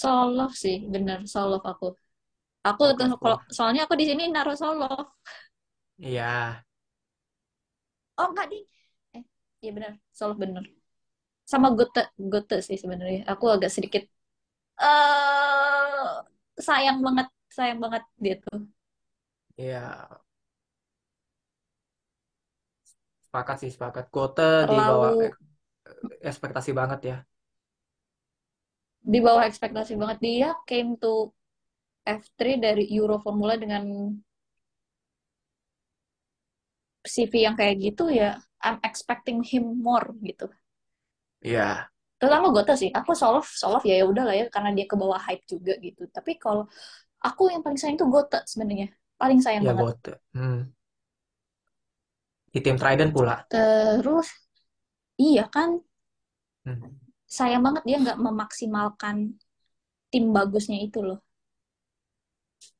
[0.00, 1.86] Solo sih bener solo aku.
[2.68, 4.84] Aku tuh kalau soalnya aku di sini naruh solo
[5.98, 6.64] iya.
[8.18, 8.64] Oh enggak ding.
[9.16, 9.22] Eh
[9.62, 10.64] iya bener solo bener.
[11.52, 12.00] Sama Gote
[12.32, 13.20] Gote sih sebenarnya.
[13.32, 14.02] Aku agak sedikit
[14.82, 16.06] eh
[16.68, 17.26] sayang banget
[17.56, 18.58] sayang banget dia tuh.
[19.58, 20.08] Iya.
[23.26, 24.04] Sepakat sih sepakat.
[24.14, 25.40] Gote di bawah terlalu ek-
[26.28, 27.16] ekspektasi banget ya
[29.08, 30.18] di bawah ekspektasi banget.
[30.20, 31.32] Dia came to
[32.04, 34.12] F3 dari Euro Formula dengan
[37.08, 40.52] CV yang kayak gitu ya I'm expecting him more gitu.
[41.40, 41.88] Iya.
[42.20, 45.16] Terutama Gota sih aku Solof Solof ya ya udah lah ya karena dia ke bawah
[45.24, 46.04] hype juga gitu.
[46.12, 46.68] Tapi kalau
[47.24, 49.84] aku yang paling sayang tuh Gota sebenarnya paling sayang ya banget.
[49.88, 50.60] Gote hmm.
[52.52, 53.40] di tim Trident pula.
[53.48, 54.28] Terus
[55.16, 55.80] iya kan?
[56.68, 57.07] Hmm.
[57.36, 59.16] Sayang banget dia nggak memaksimalkan
[60.10, 61.18] tim bagusnya itu loh.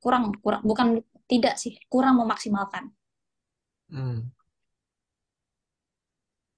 [0.02, 0.86] Kurang kurang bukan
[1.30, 2.84] tidak sih kurang memaksimalkan.
[3.88, 4.18] Hmm.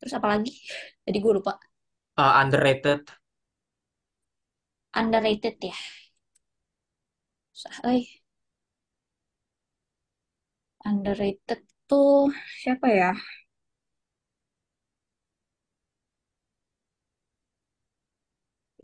[0.00, 0.50] terus apa lagi?
[1.04, 1.52] Tadi gue lupa.
[2.16, 3.04] Uh, underrated.
[4.96, 5.76] Underrated ya.
[7.52, 8.20] Susah, eh.
[10.88, 13.12] underrated tuh siapa ya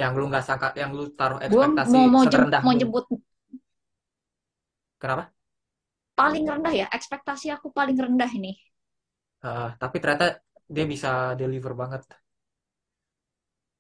[0.03, 3.05] yang lu nggak sangka yang lu taruh ekspektasi mau mau jem- seterendah mau nyebut
[4.99, 5.32] kenapa?
[6.20, 8.53] Paling rendah ya ekspektasi aku paling rendah ini.
[9.47, 10.26] Uh, tapi ternyata
[10.74, 11.09] dia bisa
[11.40, 12.03] deliver banget.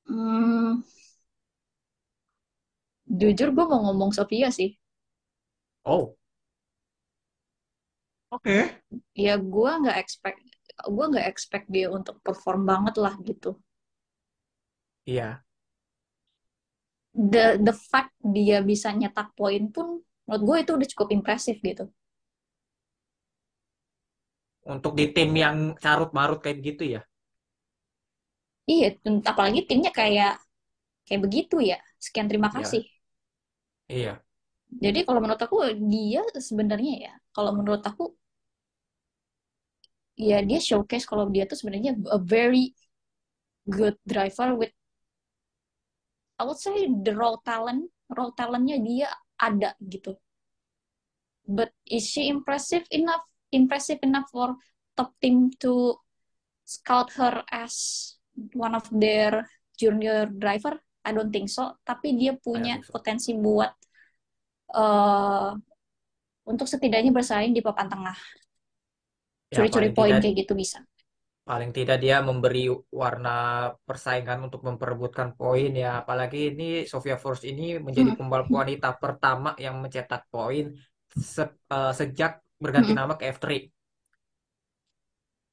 [0.08, 0.82] Hmm,
[3.20, 4.70] jujur gue mau ngomong Sofia sih.
[5.86, 6.16] Oh.
[8.30, 8.82] Oke.
[9.24, 10.38] ya gue nggak expect
[10.94, 13.48] gue nggak expect dia untuk perform banget lah gitu.
[15.06, 15.45] Iya
[17.32, 19.86] the the fact dia bisa nyetak poin pun
[20.26, 21.84] menurut gue itu udah cukup impresif gitu
[24.74, 27.00] untuk di tim yang carut marut kayak gitu ya.
[28.72, 28.86] Iya,
[29.30, 30.30] apalagi timnya kayak
[31.06, 31.76] kayak begitu ya.
[32.04, 32.56] Sekian terima Iya.
[32.56, 32.82] kasih.
[33.88, 34.22] Iya.
[34.84, 35.56] Jadi kalau menurut aku
[35.92, 38.02] dia sebenarnya ya, kalau menurut aku
[40.16, 42.72] ya dia showcase kalau dia tuh sebenarnya a very
[43.68, 44.72] good driver with
[46.36, 49.08] I would say the raw talent, raw talentnya dia
[49.40, 50.16] ada gitu.
[51.46, 53.22] But is she impressive enough,
[53.54, 54.58] impressive enough for
[54.98, 55.96] top team to
[56.66, 57.74] scout her as
[58.52, 59.46] one of their
[59.78, 60.76] junior driver?
[61.06, 61.78] I don't think so.
[61.86, 62.98] Tapi dia punya so.
[62.98, 63.70] potensi buat
[64.74, 65.50] eh
[66.46, 68.18] untuk setidaknya bersaing di papan tengah.
[69.50, 70.82] Ya, Curi-curi paling poin kayak gitu bisa.
[71.48, 72.60] Paling tidak dia memberi
[73.02, 73.30] warna
[73.88, 75.88] persaingan untuk memperebutkan poin ya.
[76.02, 78.18] Apalagi ini Sofia Force ini menjadi Hmm.
[78.18, 80.64] pembalap wanita pertama yang mencetak poin
[81.34, 82.30] se- eh, sejak
[82.62, 82.98] berganti Mm-mm.
[82.98, 83.56] nama ke F3.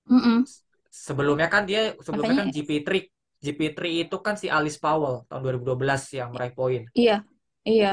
[0.09, 0.45] Mm-mm.
[1.07, 2.99] Sebelumnya kan dia sebelumnya kan Makanya GP3.
[3.45, 6.81] GP3 itu kan si Alice Powell tahun 2012 yang meraih poin.
[6.99, 7.13] iya,
[7.69, 7.87] iya.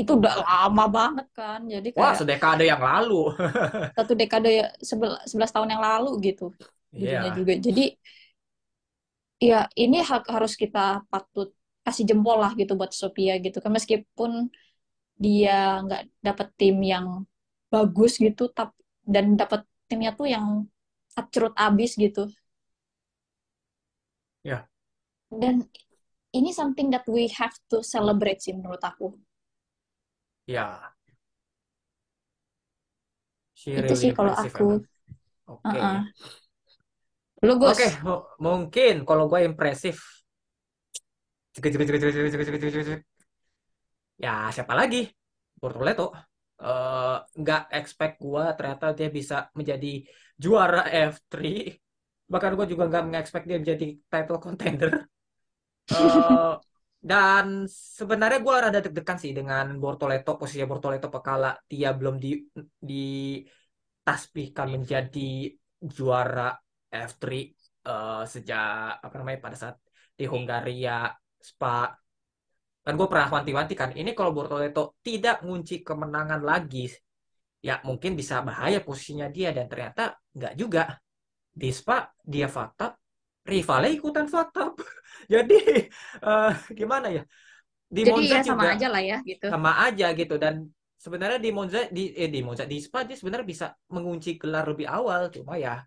[0.00, 1.60] Itu udah lama banget kan.
[1.74, 3.32] Jadi Wah, kayak sedekade yang lalu.
[3.96, 6.44] satu dekade ya, sebel- 11 tahun yang lalu gitu
[6.94, 7.18] Iya.
[7.38, 7.52] juga.
[7.66, 7.82] Jadi
[9.48, 10.78] ya ini ha- harus kita
[11.12, 11.48] patut
[11.86, 14.30] kasih jempol lah gitu buat Sophia gitu kan meskipun
[15.24, 15.52] dia
[15.84, 17.06] nggak dapet tim yang
[17.72, 18.70] bagus gitu tap,
[19.14, 20.46] dan dapet timnya tuh yang
[21.20, 22.20] acurut abis gitu.
[24.44, 24.68] Ya.
[25.42, 25.56] Dan
[26.38, 29.06] ini something that we have to celebrate sih menurut aku.
[30.46, 30.94] Ya.
[33.54, 34.64] She Itu really sih kalau aku.
[35.46, 35.64] Oke.
[35.68, 35.96] Uh-uh.
[37.44, 39.96] Lu Gus, Oke, mu- mungkin kalau gue impresif.
[41.54, 43.00] Cek, cek, cek, cek, cek, cek, cek, cek, cek, cek.
[44.24, 44.96] Ya, siapa lagi?
[45.60, 46.02] Bortoleto.
[46.56, 49.88] Eh, nggak expect gue ternyata dia bisa menjadi
[50.42, 50.80] juara
[51.12, 51.76] F3.
[52.32, 54.90] Bahkan gue juga nggak nge-expect dia menjadi title contender.
[55.86, 56.52] Eh,
[56.98, 62.30] dan sebenarnya gue rada deg-degan sih dengan Bortoleto, posisi Bortoleto pekala dia belum di
[62.90, 65.30] ditasbihkan menjadi
[65.96, 66.50] juara
[66.90, 67.24] F3
[67.86, 69.76] eh, sejak apa namanya pada saat
[70.16, 71.92] di Hungaria Spa.
[72.86, 76.86] Kan gue pernah wanti-wanti kan ini kalau Bortoleto tidak ngunci kemenangan lagi
[77.58, 80.84] ya mungkin bisa bahaya posisinya dia dan ternyata nggak juga.
[81.56, 82.92] Di Spa dia fakta
[83.46, 84.74] rivalnya ikutan fakta
[85.32, 85.58] jadi
[86.20, 87.22] eh, gimana ya
[87.86, 89.46] di jadi Monza ya sama juga aja lah ya gitu.
[89.46, 90.54] sama aja gitu dan
[90.98, 94.90] sebenarnya di Monza di eh di Monza di Spa dia sebenarnya bisa mengunci gelar lebih
[94.90, 95.86] awal cuma ya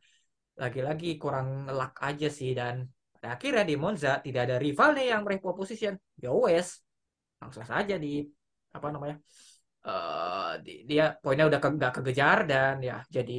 [0.61, 1.47] lagi-lagi kurang
[1.77, 2.75] luck aja sih dan
[3.13, 5.93] pada akhirnya di Monza tidak ada rivalnya yang meraih pole position.
[6.23, 6.67] Ya wes
[7.41, 8.11] langsung saja di
[8.77, 9.15] apa namanya
[10.65, 13.33] di- dia poinnya udah ke, nggak kegejar dan ya jadi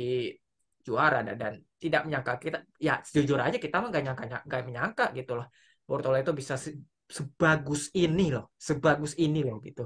[0.87, 1.53] juara dan, dan
[1.83, 5.47] tidak menyangka kita ya jujur aja kita mah nggak nyangka nggak menyangka gitu loh.
[5.89, 6.81] Bortoleto bisa se-
[7.17, 9.83] sebagus ini loh sebagus ini loh gitu.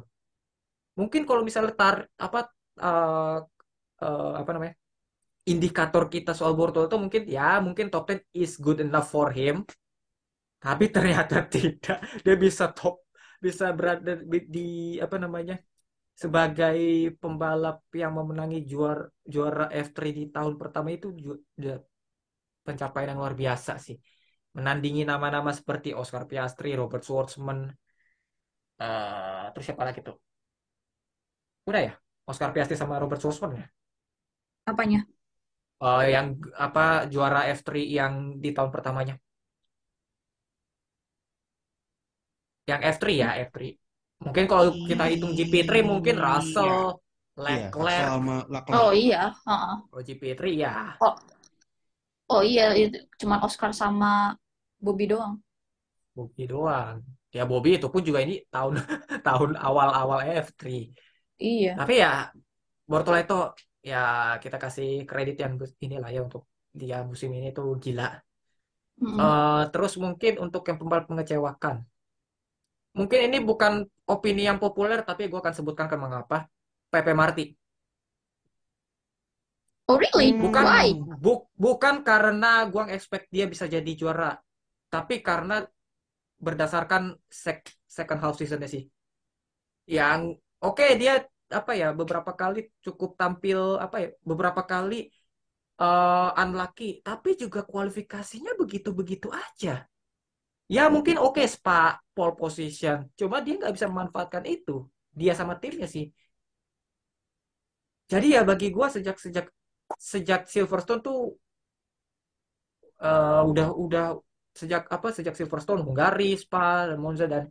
[0.98, 2.38] Mungkin kalau misalnya tar apa
[2.86, 3.36] eh,
[4.04, 4.74] eh, apa namanya
[5.52, 9.54] indikator kita soal Bortoleto mungkin ya mungkin top 10 is good enough for him
[10.64, 12.94] tapi ternyata tidak dia bisa top
[13.44, 14.10] bisa berada
[14.54, 15.54] di, apa namanya
[16.22, 16.78] sebagai
[17.20, 21.76] pembalap yang memenangi juara juara F3 di tahun pertama itu ju- udah
[22.66, 23.96] pencapaian yang luar biasa sih
[24.56, 27.60] menandingi nama-nama seperti Oscar Piastri, Robert Schwartzman,
[28.84, 30.16] eh terus siapa lagi tuh?
[31.68, 31.92] Udah ya,
[32.30, 33.64] Oscar Piastri sama Robert Schwartzman ya.
[34.66, 35.06] Apanya?
[35.82, 39.14] Eh, yang apa juara F3 yang di tahun pertamanya.
[42.64, 43.76] Yang F3 ya, F3.
[44.24, 46.96] Mungkin kalau kita hitung GP3 mungkin Russell,
[47.36, 48.78] Iya, Leclerc, sama Leclerc.
[48.80, 49.74] Oh iya, heeh.
[49.90, 50.72] kalau GP3 ya.
[51.04, 51.14] Oh,
[52.32, 54.32] oh iya, itu cuman Oscar sama
[54.80, 55.34] Bobby doang.
[56.16, 57.02] Bobby doang.
[57.34, 58.78] Ya Bobby itu pun juga ini tahun
[59.26, 60.88] tahun awal-awal F3.
[61.38, 61.74] Iya.
[61.76, 62.30] Tapi ya
[62.86, 63.52] Bortoleto
[63.90, 63.96] ya
[64.42, 65.52] kita kasih kredit yang
[65.84, 66.42] inilah ya untuk
[66.80, 68.04] dia musim ini tuh gila.
[69.02, 69.18] Mm-mm.
[69.20, 71.76] Eh, terus mungkin untuk yang pembalap mengecewakan.
[72.98, 73.72] Mungkin ini bukan
[74.14, 76.46] opini yang populer tapi gue akan sebutkan ke mengapa.
[76.92, 77.44] Pepe Marti.
[79.90, 80.32] Oh really?
[80.32, 80.86] Bukan Why?
[81.20, 84.38] bu- bukan karena gue expect dia bisa jadi juara,
[84.88, 85.66] tapi karena
[86.40, 88.84] berdasarkan sec- second half seasonnya sih.
[89.84, 91.14] Yang oke dia
[91.58, 94.94] apa ya beberapa kali cukup tampil apa ya beberapa kali
[95.82, 99.70] eh, unlucky, tapi juga kualifikasinya begitu-begitu aja.
[100.74, 104.72] Ya mungkin oke Spa pole position, cuma dia nggak bisa memanfaatkan itu.
[105.20, 106.04] Dia sama timnya sih.
[108.12, 109.46] Jadi ya bagi gua sejak sejak
[110.12, 111.16] sejak Silverstone tuh
[113.02, 114.04] eh, udah udah
[114.60, 117.44] sejak apa sejak Silverstone Hungari Spa dan Monza dan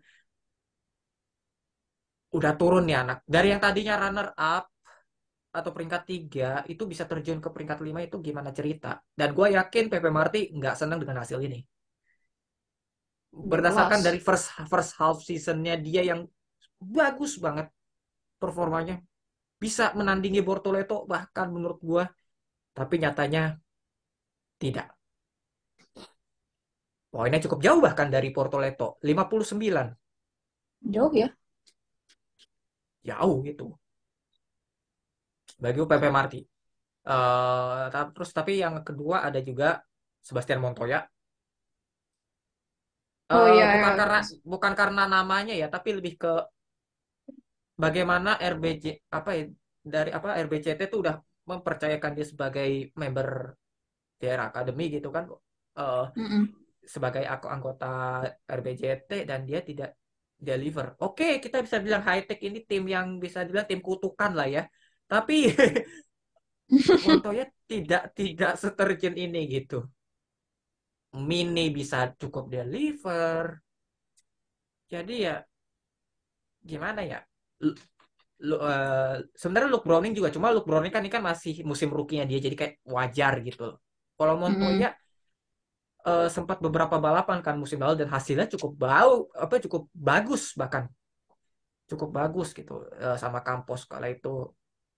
[2.34, 3.18] udah turun nih anak.
[3.30, 4.66] Dari yang tadinya runner up
[5.54, 8.98] atau peringkat tiga itu bisa terjun ke peringkat lima itu gimana cerita?
[9.14, 11.62] Dan gue yakin Pepe Marti nggak senang dengan hasil ini.
[13.34, 14.08] Berdasarkan Jelas.
[14.10, 16.26] dari first first half seasonnya dia yang
[16.82, 17.70] bagus banget
[18.42, 18.98] performanya.
[19.62, 22.04] Bisa menandingi Bortoleto bahkan menurut gue
[22.74, 23.62] tapi nyatanya
[24.58, 24.90] tidak.
[27.14, 29.94] Poinnya cukup jauh bahkan dari Bortoleto 59
[30.84, 31.30] Jauh ya.
[33.10, 33.66] Jauh gitu
[35.64, 36.40] bagi Pepe Marti.
[37.94, 39.68] Ta- terus tapi yang kedua ada juga
[40.28, 41.00] Sebastian Montoya.
[43.34, 43.94] Oh Eh, iya, bukan iya.
[44.00, 44.18] karena
[44.54, 46.28] bukan karena namanya ya, tapi lebih ke
[47.84, 48.86] bagaimana RBJ
[49.18, 49.44] apa ya
[49.94, 51.16] dari apa RBCT itu udah
[51.50, 52.70] mempercayakan dia sebagai
[53.02, 53.28] member
[54.22, 55.26] daerah akademi gitu kan
[55.82, 56.54] eh, Mm-mm.
[56.94, 57.86] sebagai aku anggota
[58.58, 59.90] RBJT dan dia tidak
[60.50, 60.86] deliver.
[61.04, 64.62] Oke, kita bisa bilang high tech ini tim yang bisa dibilang tim kutukan lah ya.
[65.12, 65.34] Tapi
[67.06, 69.78] Montoya tidak tidak seterjun ini gitu.
[71.28, 73.46] Mini bisa cukup deliver.
[74.92, 75.36] Jadi ya
[76.70, 77.18] gimana ya?
[77.66, 77.78] Lu-
[78.48, 82.26] lu- eh, sebenarnya Luke Browning juga cuma Luke Browning kan ini kan masih musim rookie-nya
[82.30, 83.64] dia jadi kayak wajar gitu.
[84.18, 84.88] Kalau Montoya
[86.10, 90.84] eh, sempat beberapa balapan kan musim lalu dan hasilnya cukup bau apa cukup bagus bahkan
[91.90, 92.74] cukup bagus gitu
[93.04, 94.52] eh, sama Campos kala itu.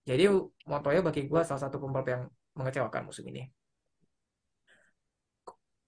[0.05, 0.29] Jadi
[0.69, 2.21] Montoya bagi gue salah satu pembalap yang
[2.57, 3.41] mengecewakan musim ini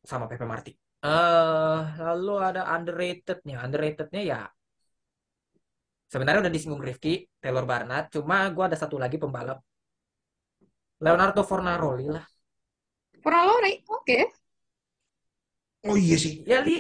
[0.02, 0.72] sama Pepe Marti.
[1.06, 3.62] eh lalu ada underrated-nya.
[3.66, 4.40] Underrated-nya ya
[6.08, 8.10] sebenarnya udah disinggung Rifki, Taylor Barnard.
[8.10, 9.60] Cuma gue ada satu lagi pembalap.
[10.98, 12.26] Leonardo Fornaroli lah.
[13.22, 14.37] Fornalori, oke.
[15.86, 16.34] Oh iya sih.
[16.46, 16.72] Ya li,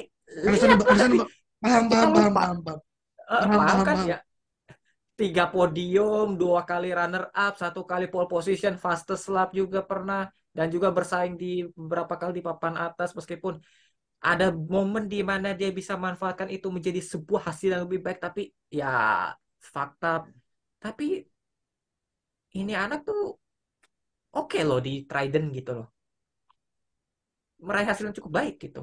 [0.47, 1.11] Alasan, alasan,
[1.61, 2.33] paham, paham, paham, lupa.
[2.37, 2.79] paham, paham.
[3.31, 4.17] Eh, Paham, paham paham, kan ya?
[5.17, 10.69] Tiga podium, dua kali runner up, satu kali pole position, fastest lap juga pernah, dan
[10.69, 13.57] juga bersaing di beberapa kali di papan atas meskipun
[14.21, 18.41] ada momen di mana dia bisa manfaatkan itu menjadi sebuah hasil yang lebih baik, tapi
[18.69, 18.87] ya
[19.73, 20.25] fakta.
[20.83, 21.05] Tapi
[22.59, 23.21] ini anak tuh
[24.41, 25.87] oke loh di Trident gitu loh,
[27.65, 28.81] meraih hasil yang cukup baik gitu.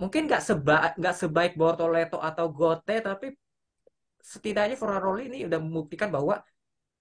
[0.00, 3.26] Mungkin nggak seba nggak sebaik Bortoleto atau Gote, tapi
[4.20, 6.40] setidaknya Fornaroli ini udah membuktikan bahwa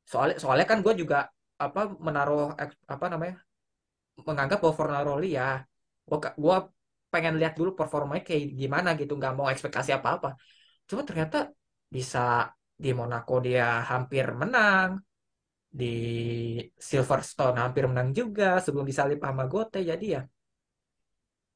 [0.07, 1.27] soalnya soalnya kan gue juga
[1.59, 2.55] apa menaruh
[2.87, 3.35] apa namanya
[4.27, 5.63] menganggap bahwa Fornaroli ya
[6.07, 6.57] gue gua
[7.13, 10.37] pengen lihat dulu performanya kayak gimana gitu nggak mau ekspektasi apa-apa
[10.89, 11.37] cuma ternyata
[11.95, 12.19] bisa
[12.83, 14.89] di Monaco dia hampir menang
[15.69, 15.95] di
[16.73, 19.85] Silverstone hampir menang juga sebelum disalip sama Gote.
[19.85, 20.21] Jadi ya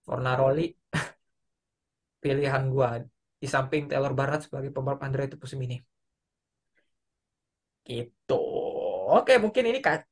[0.06, 0.70] Fornaroli
[2.24, 2.90] pilihan gue
[3.42, 5.78] di samping Taylor Barnard sebagai pembalap underrated musim ini
[7.84, 8.40] gitu.
[9.12, 10.08] Oke mungkin ini Kak,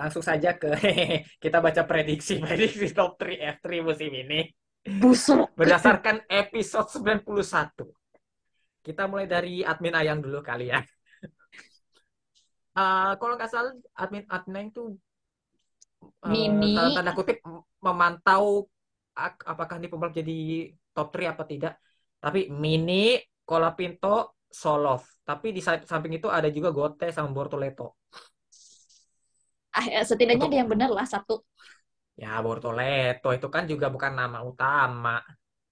[0.00, 0.72] langsung saja ke
[1.42, 4.48] kita baca prediksi prediksi top 3 F3 musim ini.
[4.82, 5.54] Busuk.
[5.54, 7.86] berdasarkan episode 91
[8.82, 10.82] kita mulai dari admin Ayang dulu kali ya
[12.72, 14.80] Eh, kalau nggak salah admin admin itu
[16.24, 16.72] eh, Mini.
[16.76, 17.36] tanda, tanda kutip
[17.84, 18.64] memantau
[19.12, 20.36] ak- apakah ini pembalap jadi
[20.96, 21.72] top 3 apa tidak
[22.22, 28.00] tapi Mini Colapinto Solov tapi di sa- samping itu ada juga Gote sama Bortoleto
[29.72, 31.40] Ah, ya, setidaknya Untuk- ada yang benar lah satu.
[32.12, 35.16] Ya, Bortoleto itu kan juga bukan nama utama.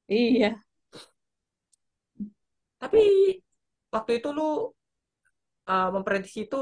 [0.08, 0.56] Iya.
[2.80, 3.02] Tapi
[3.92, 4.72] waktu itu lu
[5.70, 6.56] uh, memprediksi itu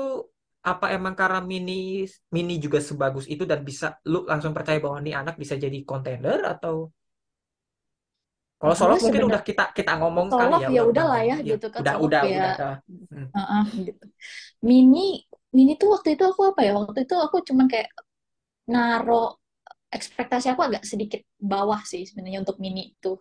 [0.70, 2.04] apa emang karena Mini
[2.34, 6.38] Mini juga sebagus itu dan bisa lu langsung percaya bahwa ini anak bisa jadi contender
[6.52, 6.74] atau
[8.58, 11.36] kalau Gue Solof mungkin sebenar- udah kita kita ngomong kali ya ya udah lah ya,
[11.38, 11.46] ngomong.
[11.50, 12.38] gitu kan, Udah udah ya.
[12.58, 12.72] udah.
[13.14, 13.28] Hmm.
[13.86, 14.04] Gitu.
[14.68, 15.22] Mini,
[15.56, 16.72] Mini tuh waktu itu aku apa ya?
[16.78, 17.88] Waktu itu aku cuman kayak
[18.74, 19.38] naro
[19.96, 23.12] ekspektasi aku agak sedikit bawah sih sebenarnya untuk Mini itu.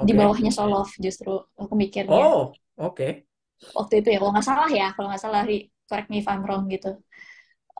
[0.00, 0.18] Di Oke.
[0.18, 1.32] bawahnya Solof justru
[1.62, 2.24] aku mikirnya.
[2.24, 3.26] Oh, oke.
[3.78, 5.40] Waktu itu ya, kalau nggak salah ya, kalau nggak salah,
[5.88, 6.88] correct me if I'm wrong gitu.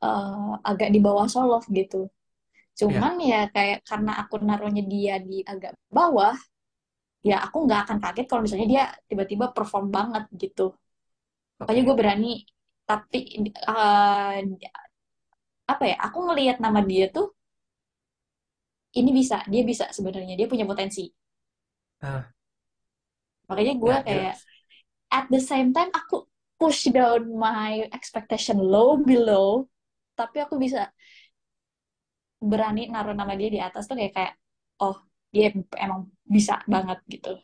[0.04, 1.96] Eh, agak di bawah Solof gitu.
[2.80, 6.34] Cuman ya kayak karena aku naruhnya dia di agak bawah,
[7.28, 10.62] ya aku nggak akan kaget kalau misalnya dia tiba-tiba perform banget gitu.
[11.60, 12.28] Makanya gue berani,
[12.88, 13.18] tapi
[13.70, 14.38] eh,
[15.72, 15.96] apa ya?
[16.06, 17.26] Aku ngelihat nama dia tuh
[19.00, 21.04] ini bisa, dia bisa sebenarnya, dia punya potensi.
[22.02, 22.32] Ah.
[23.48, 24.34] Makanya gue Ya, kayak
[25.10, 26.26] at the same time aku
[26.60, 29.66] push down my expectation low below,
[30.14, 30.88] tapi aku bisa
[32.40, 34.32] berani naruh nama dia di atas tuh kayak kayak
[34.80, 34.96] oh
[35.28, 37.36] dia emang bisa banget gitu.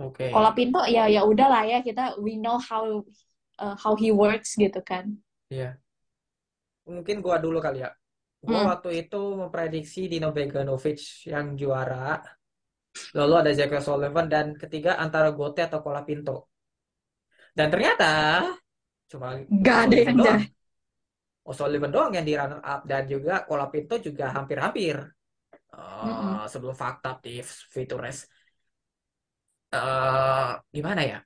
[0.00, 0.32] Oke.
[0.32, 3.04] Kalau Pinto ya ya udahlah ya kita we know how
[3.60, 5.14] uh, how he works gitu kan.
[5.52, 5.78] Iya.
[6.88, 7.90] Mungkin gua dulu kali ya.
[8.44, 8.68] Gua Hmm.
[8.76, 12.20] waktu itu memprediksi Dino Beganovic yang juara.
[13.16, 16.53] Lalu ada Jack Sullivan dan ketiga antara Gote atau Colapinto.
[17.54, 18.10] Dan ternyata
[19.10, 19.28] cuma
[19.66, 20.42] Gak ada yang doang.
[21.50, 24.96] O'Sullivan doang yang di runner up dan juga Colapinto juga hampir-hampir
[25.74, 26.44] Eh, Mm-mm.
[26.52, 27.42] sebelum fakta di
[27.74, 28.18] Vitures.
[29.72, 31.18] Eh gimana ya?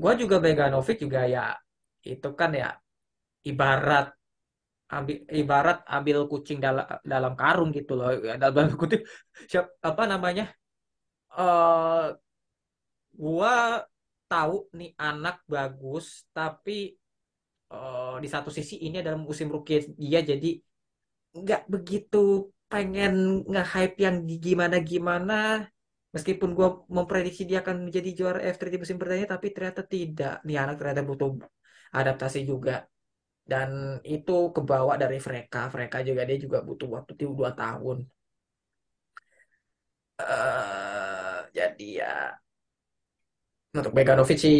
[0.00, 1.44] Gua juga Beganovic juga ya
[2.12, 2.68] itu kan ya
[3.50, 4.06] ibarat
[4.96, 9.00] ambil ibarat ambil kucing dalam dalam karung gitu loh Ya, dalam kutip
[9.50, 10.44] siap apa namanya
[11.38, 12.04] eh
[13.14, 13.86] gua
[14.32, 16.06] tahu nih anak bagus
[16.36, 16.72] tapi
[17.72, 20.48] eh, di satu sisi ini adalah musim rookie dia jadi
[21.40, 22.18] nggak begitu
[22.72, 23.12] pengen
[23.50, 24.16] nge-hype yang
[24.46, 25.34] gimana-gimana
[26.14, 30.32] meskipun gua memprediksi dia akan menjadi juara F3 di musim pertama tapi ternyata tidak.
[30.46, 31.28] Nih anak ternyata butuh
[31.98, 32.72] adaptasi juga.
[33.52, 33.70] Dan
[34.16, 37.98] itu kebawa dari Vreka Vreka juga dia juga butuh waktu dua tahun.
[40.20, 42.14] Eh jadi ya
[43.76, 44.56] untuk Beganovic sih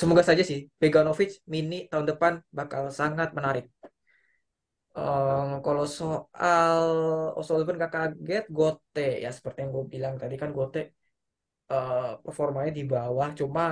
[0.00, 3.64] semoga saja sih Beganovic mini tahun depan bakal sangat menarik.
[4.94, 6.80] Em, kalau soal
[7.38, 9.00] O'Sullivan gak kaget Gote.
[9.24, 10.80] Ya seperti yang gue bilang tadi kan Gote
[11.72, 13.62] eh, performanya di bawah cuma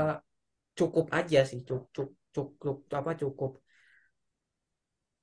[0.78, 3.50] cukup aja sih cukup cukup, cukup apa cukup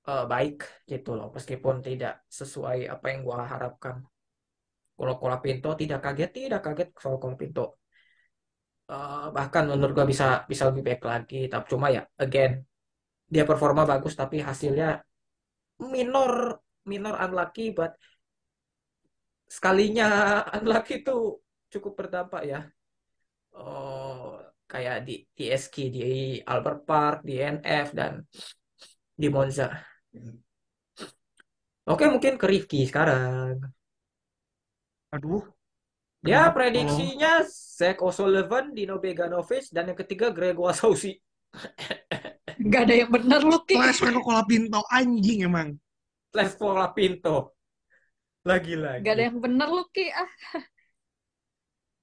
[0.10, 0.56] eh, baik
[0.91, 3.95] gitu loh meskipun tidak sesuai apa yang gua harapkan.
[5.00, 7.79] Kalau Kolapinto tidak kaget tidak kaget soal Kolapinto
[8.90, 11.36] Eh, bahkan menurut gua bisa bisa lebih baik lagi.
[11.52, 12.52] Tapi cuma ya again
[13.34, 15.06] dia performa bagus tapi hasilnya
[15.94, 16.58] minor
[16.92, 17.92] minor unlucky but
[19.56, 20.06] sekalinya
[20.58, 21.12] unlucky itu
[21.74, 22.60] cukup berdampak ya.
[23.54, 26.02] Oh kayak di di SK di
[26.52, 28.14] Albert Park di NF dan
[29.22, 29.66] di Monza.
[31.90, 33.66] Oke, mungkin ke Rifki sekarang.
[35.14, 35.42] Aduh,
[36.20, 36.55] Ya, Kenapa?
[36.59, 41.15] prediksinya Zach O'Sullivan, Dino Beganovic, dan yang ketiga Gregor Sausi.
[42.72, 43.80] Gak ada yang bener lu Ki.
[43.80, 45.80] Flash Franco Colapinto anjing emang.
[46.36, 47.55] Les Pola Pinto.
[48.43, 49.03] Lagi-lagi.
[49.07, 50.11] Gak ada yang bener lu Ki.
[50.11, 50.28] Ah,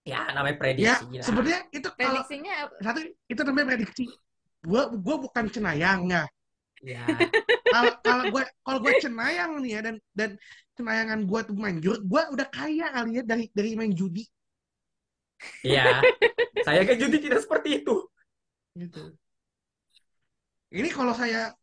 [0.07, 1.25] Ya, namanya Ya, prediksi lah.
[1.27, 4.05] sebenarnya itu kalau prediksinya satu itu namanya prediksi.
[4.63, 6.23] Gua gua bukan cenayang ya.
[6.87, 7.03] Ya,
[7.75, 10.31] Kalau kalau gua kalau gua cenayang nih ya dan dan
[10.79, 14.23] cenayangan gua tuh main judi, gua udah kaya kali ya dari dari main judi
[15.67, 15.99] ya.
[16.67, 18.07] Saya kan judi tidak seperti itu.
[18.79, 19.15] gitu.
[20.75, 21.55] Ini kalau saya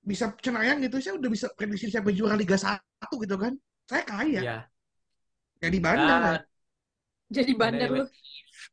[0.00, 2.80] bisa cenayang gitu, saya udah bisa prediksi siapa juara Liga 1
[3.20, 3.52] gitu kan.
[3.84, 4.40] Saya kaya.
[4.40, 4.58] Ya.
[5.60, 6.20] Jadi bandar.
[6.22, 6.40] Dan
[7.28, 8.04] jadi bandar lu.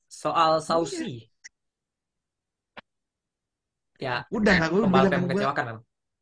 [0.07, 1.27] soal Sausi.
[3.95, 5.65] Ya, Udah pembalap bilang yang gue mengecewakan.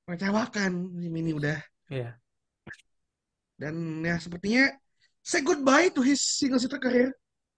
[0.05, 1.57] mengecewakan ini, udah.
[1.89, 2.09] Iya.
[3.57, 4.69] Dan ya sepertinya
[5.23, 7.09] say goodbye to his single seater career.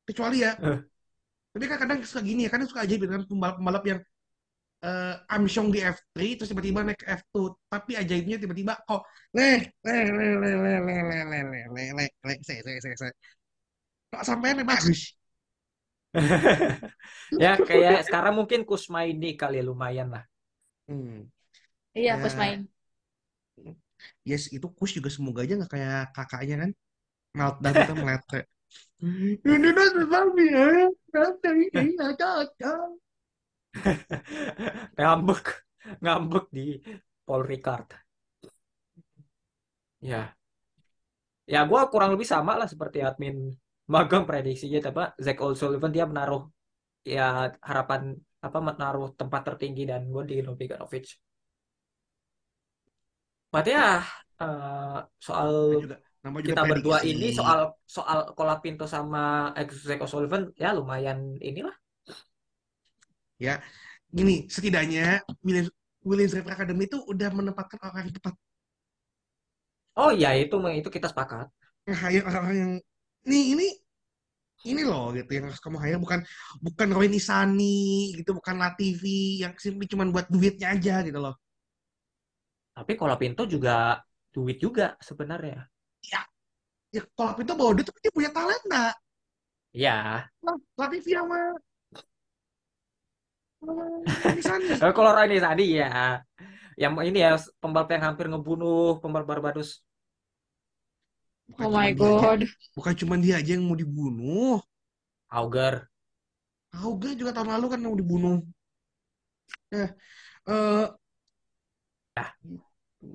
[0.05, 0.55] Kecuali ya.
[0.59, 0.79] Eh.
[1.55, 3.99] Tapi kan kadang suka gini ya, kadang suka aja dengan pembalap-pembalap yang
[4.85, 9.01] eh amsyong di F3 terus tiba-tiba naik ke F2 tapi ajaibnya tiba-tiba kok
[9.33, 13.09] leh leh leh leh leh leh leh leh leh leh leh leh saya
[14.13, 15.17] kok sampai bagus
[17.43, 20.23] Ya, kayak sekarang mungkin Kusmaini kali ya, lumayan lah.
[20.87, 21.29] hmm.
[21.97, 22.21] Iya, Ya.
[22.23, 22.59] pas main.
[24.29, 26.71] yes itu kus juga semoga aja nggak kayak kakaknya kan
[27.37, 28.39] meltdown kita melete
[29.53, 30.67] ini nanti ya
[31.13, 32.89] nanti ini cocok
[34.97, 35.45] ngambek
[36.03, 36.65] ngambek di
[37.25, 37.87] Paul Ricard
[40.01, 40.35] ya
[41.53, 43.35] ya gue kurang lebih sama lah seperti admin
[43.85, 46.49] magang prediksinya tapi Zach O'Sullivan dia menaruh
[47.05, 51.05] ya harapan apa menaruh tempat tertinggi dan gue di Beganovic
[53.53, 54.01] berarti ya
[54.41, 60.49] eh, soal Nah, juga nama juga kita berdua ini soal soal Colapinto sama Zach O'Sullivan
[60.57, 61.75] ya lumayan inilah.
[64.09, 65.69] Gini setidaknya Williams
[66.01, 68.33] Williams Driver Academy itu udah menempatkan orang yang tepat.
[69.95, 71.47] Oh ya itu itu kita sepakat.
[71.85, 72.73] Nge-hire orang-orang yang
[73.29, 73.67] nih ini
[74.65, 76.19] ini loh gitu yang harus kamu hire bukan
[76.65, 81.35] bukan Roy Nisani gitu bukan Latifi yang simply cuman buat duitnya aja gitu loh
[82.75, 83.95] Tapi Colapinto juga
[84.35, 85.63] duit juga sebenarnya.
[86.95, 88.85] ya kalau itu bawa duit tapi dia punya talenta
[89.75, 90.29] Ya.
[90.39, 91.35] Lah, Latifi sama
[94.35, 94.65] Nisani
[94.95, 96.21] Kalau Roy tadi ya.
[96.75, 97.31] Yang ini ya
[97.61, 99.84] pembalap yang hampir ngebunuh pembalap Barbados.
[101.49, 102.39] Bukan Oh my dia aja, God.
[102.75, 104.57] bukan cuma dia aja yang mau dibunuh.
[105.29, 105.91] Auger.
[106.81, 108.37] Auger juga tahun lalu kan mau dibunuh.
[109.71, 109.89] Eh,
[110.47, 110.95] eh,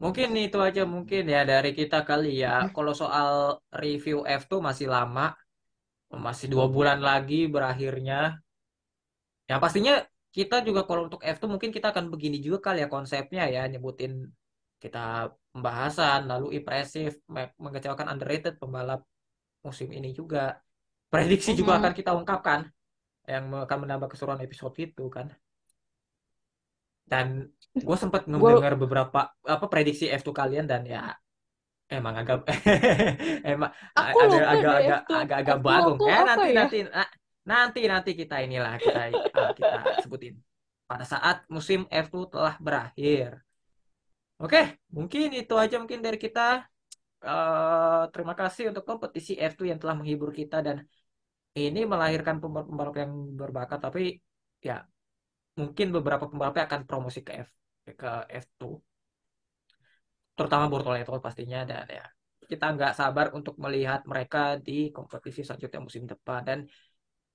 [0.02, 2.48] Mungkin itu aja mungkin ya dari kita kali ya.
[2.60, 2.74] Oke.
[2.74, 3.30] Kalau soal
[3.82, 5.22] review F2 masih lama.
[6.26, 8.14] Masih dua bulan lagi berakhirnya.
[9.50, 9.92] Ya pastinya
[10.36, 13.60] kita juga kalau untuk F2 mungkin kita akan begini juga kali ya konsepnya ya.
[13.72, 14.12] Nyebutin
[14.82, 14.98] kita
[15.54, 19.00] pembahasan lalu impresif, me- mengecewakan underrated pembalap
[19.66, 20.38] musim ini juga.
[21.12, 21.80] Prediksi juga Mm-mm.
[21.80, 22.60] akan kita ungkapkan
[23.32, 25.26] yang akan menambah keseruan episode itu kan.
[27.10, 27.26] Dan
[27.86, 31.16] gue sempat mendengar beberapa apa prediksi F2 kalian dan ya
[31.92, 32.36] emang agak
[33.52, 35.98] emang aku agak agak agak F2 agak agak F2 bagong.
[35.98, 36.60] aku Eh apa nanti ya?
[36.60, 37.08] nanti nah,
[37.50, 38.98] nanti nanti kita inilah kita
[39.36, 40.34] ah, kita sebutin
[40.90, 43.30] pada saat musim F2 telah berakhir.
[44.42, 44.58] Oke,
[44.96, 46.40] mungkin itu aja mungkin dari kita.
[47.28, 50.76] Eh, terima kasih untuk kompetisi F2 yang telah menghibur kita dan
[51.60, 54.00] ini melahirkan pembalap-pembalap yang berbakat tapi
[54.68, 54.76] ya
[55.60, 57.50] mungkin beberapa pembalapnya akan promosi ke F
[58.00, 58.10] ke
[58.44, 58.72] F2
[60.36, 62.04] terutama Bortoleto pastinya dan ya
[62.50, 66.58] kita nggak sabar untuk melihat mereka di kompetisi selanjutnya musim depan dan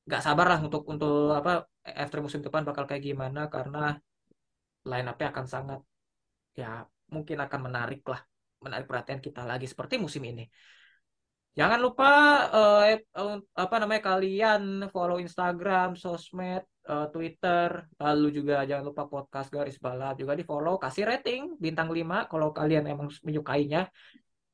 [0.08, 1.52] nggak sabar lah untuk untuk apa
[1.86, 3.80] F3 musim depan bakal kayak gimana karena
[4.90, 5.80] line up-nya akan sangat
[6.62, 6.68] ya
[7.14, 8.22] mungkin akan menarik lah
[8.64, 10.46] menarik perhatian kita lagi seperti musim ini
[11.56, 12.10] Jangan lupa
[12.52, 14.62] eh, eh, apa namanya kalian
[14.92, 20.76] follow Instagram, sosmed, eh, Twitter, lalu juga jangan lupa podcast Garis Balap juga di follow,
[20.84, 23.88] kasih rating bintang 5 kalau kalian emang menyukainya.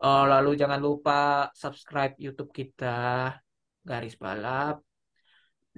[0.01, 2.93] Eh, lalu jangan lupa subscribe YouTube kita
[3.89, 4.75] Garis Balap.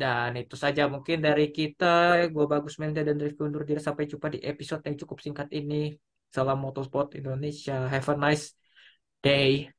[0.02, 1.86] Dan itu saja mungkin dari kita.
[2.34, 3.64] Gue Bagus Menda dan Rifki undur.
[3.88, 5.94] Sampai jumpa di episode yang cukup singkat ini.
[6.34, 7.86] Salam Motorsport Indonesia.
[7.86, 8.58] Have a nice
[9.22, 9.70] day.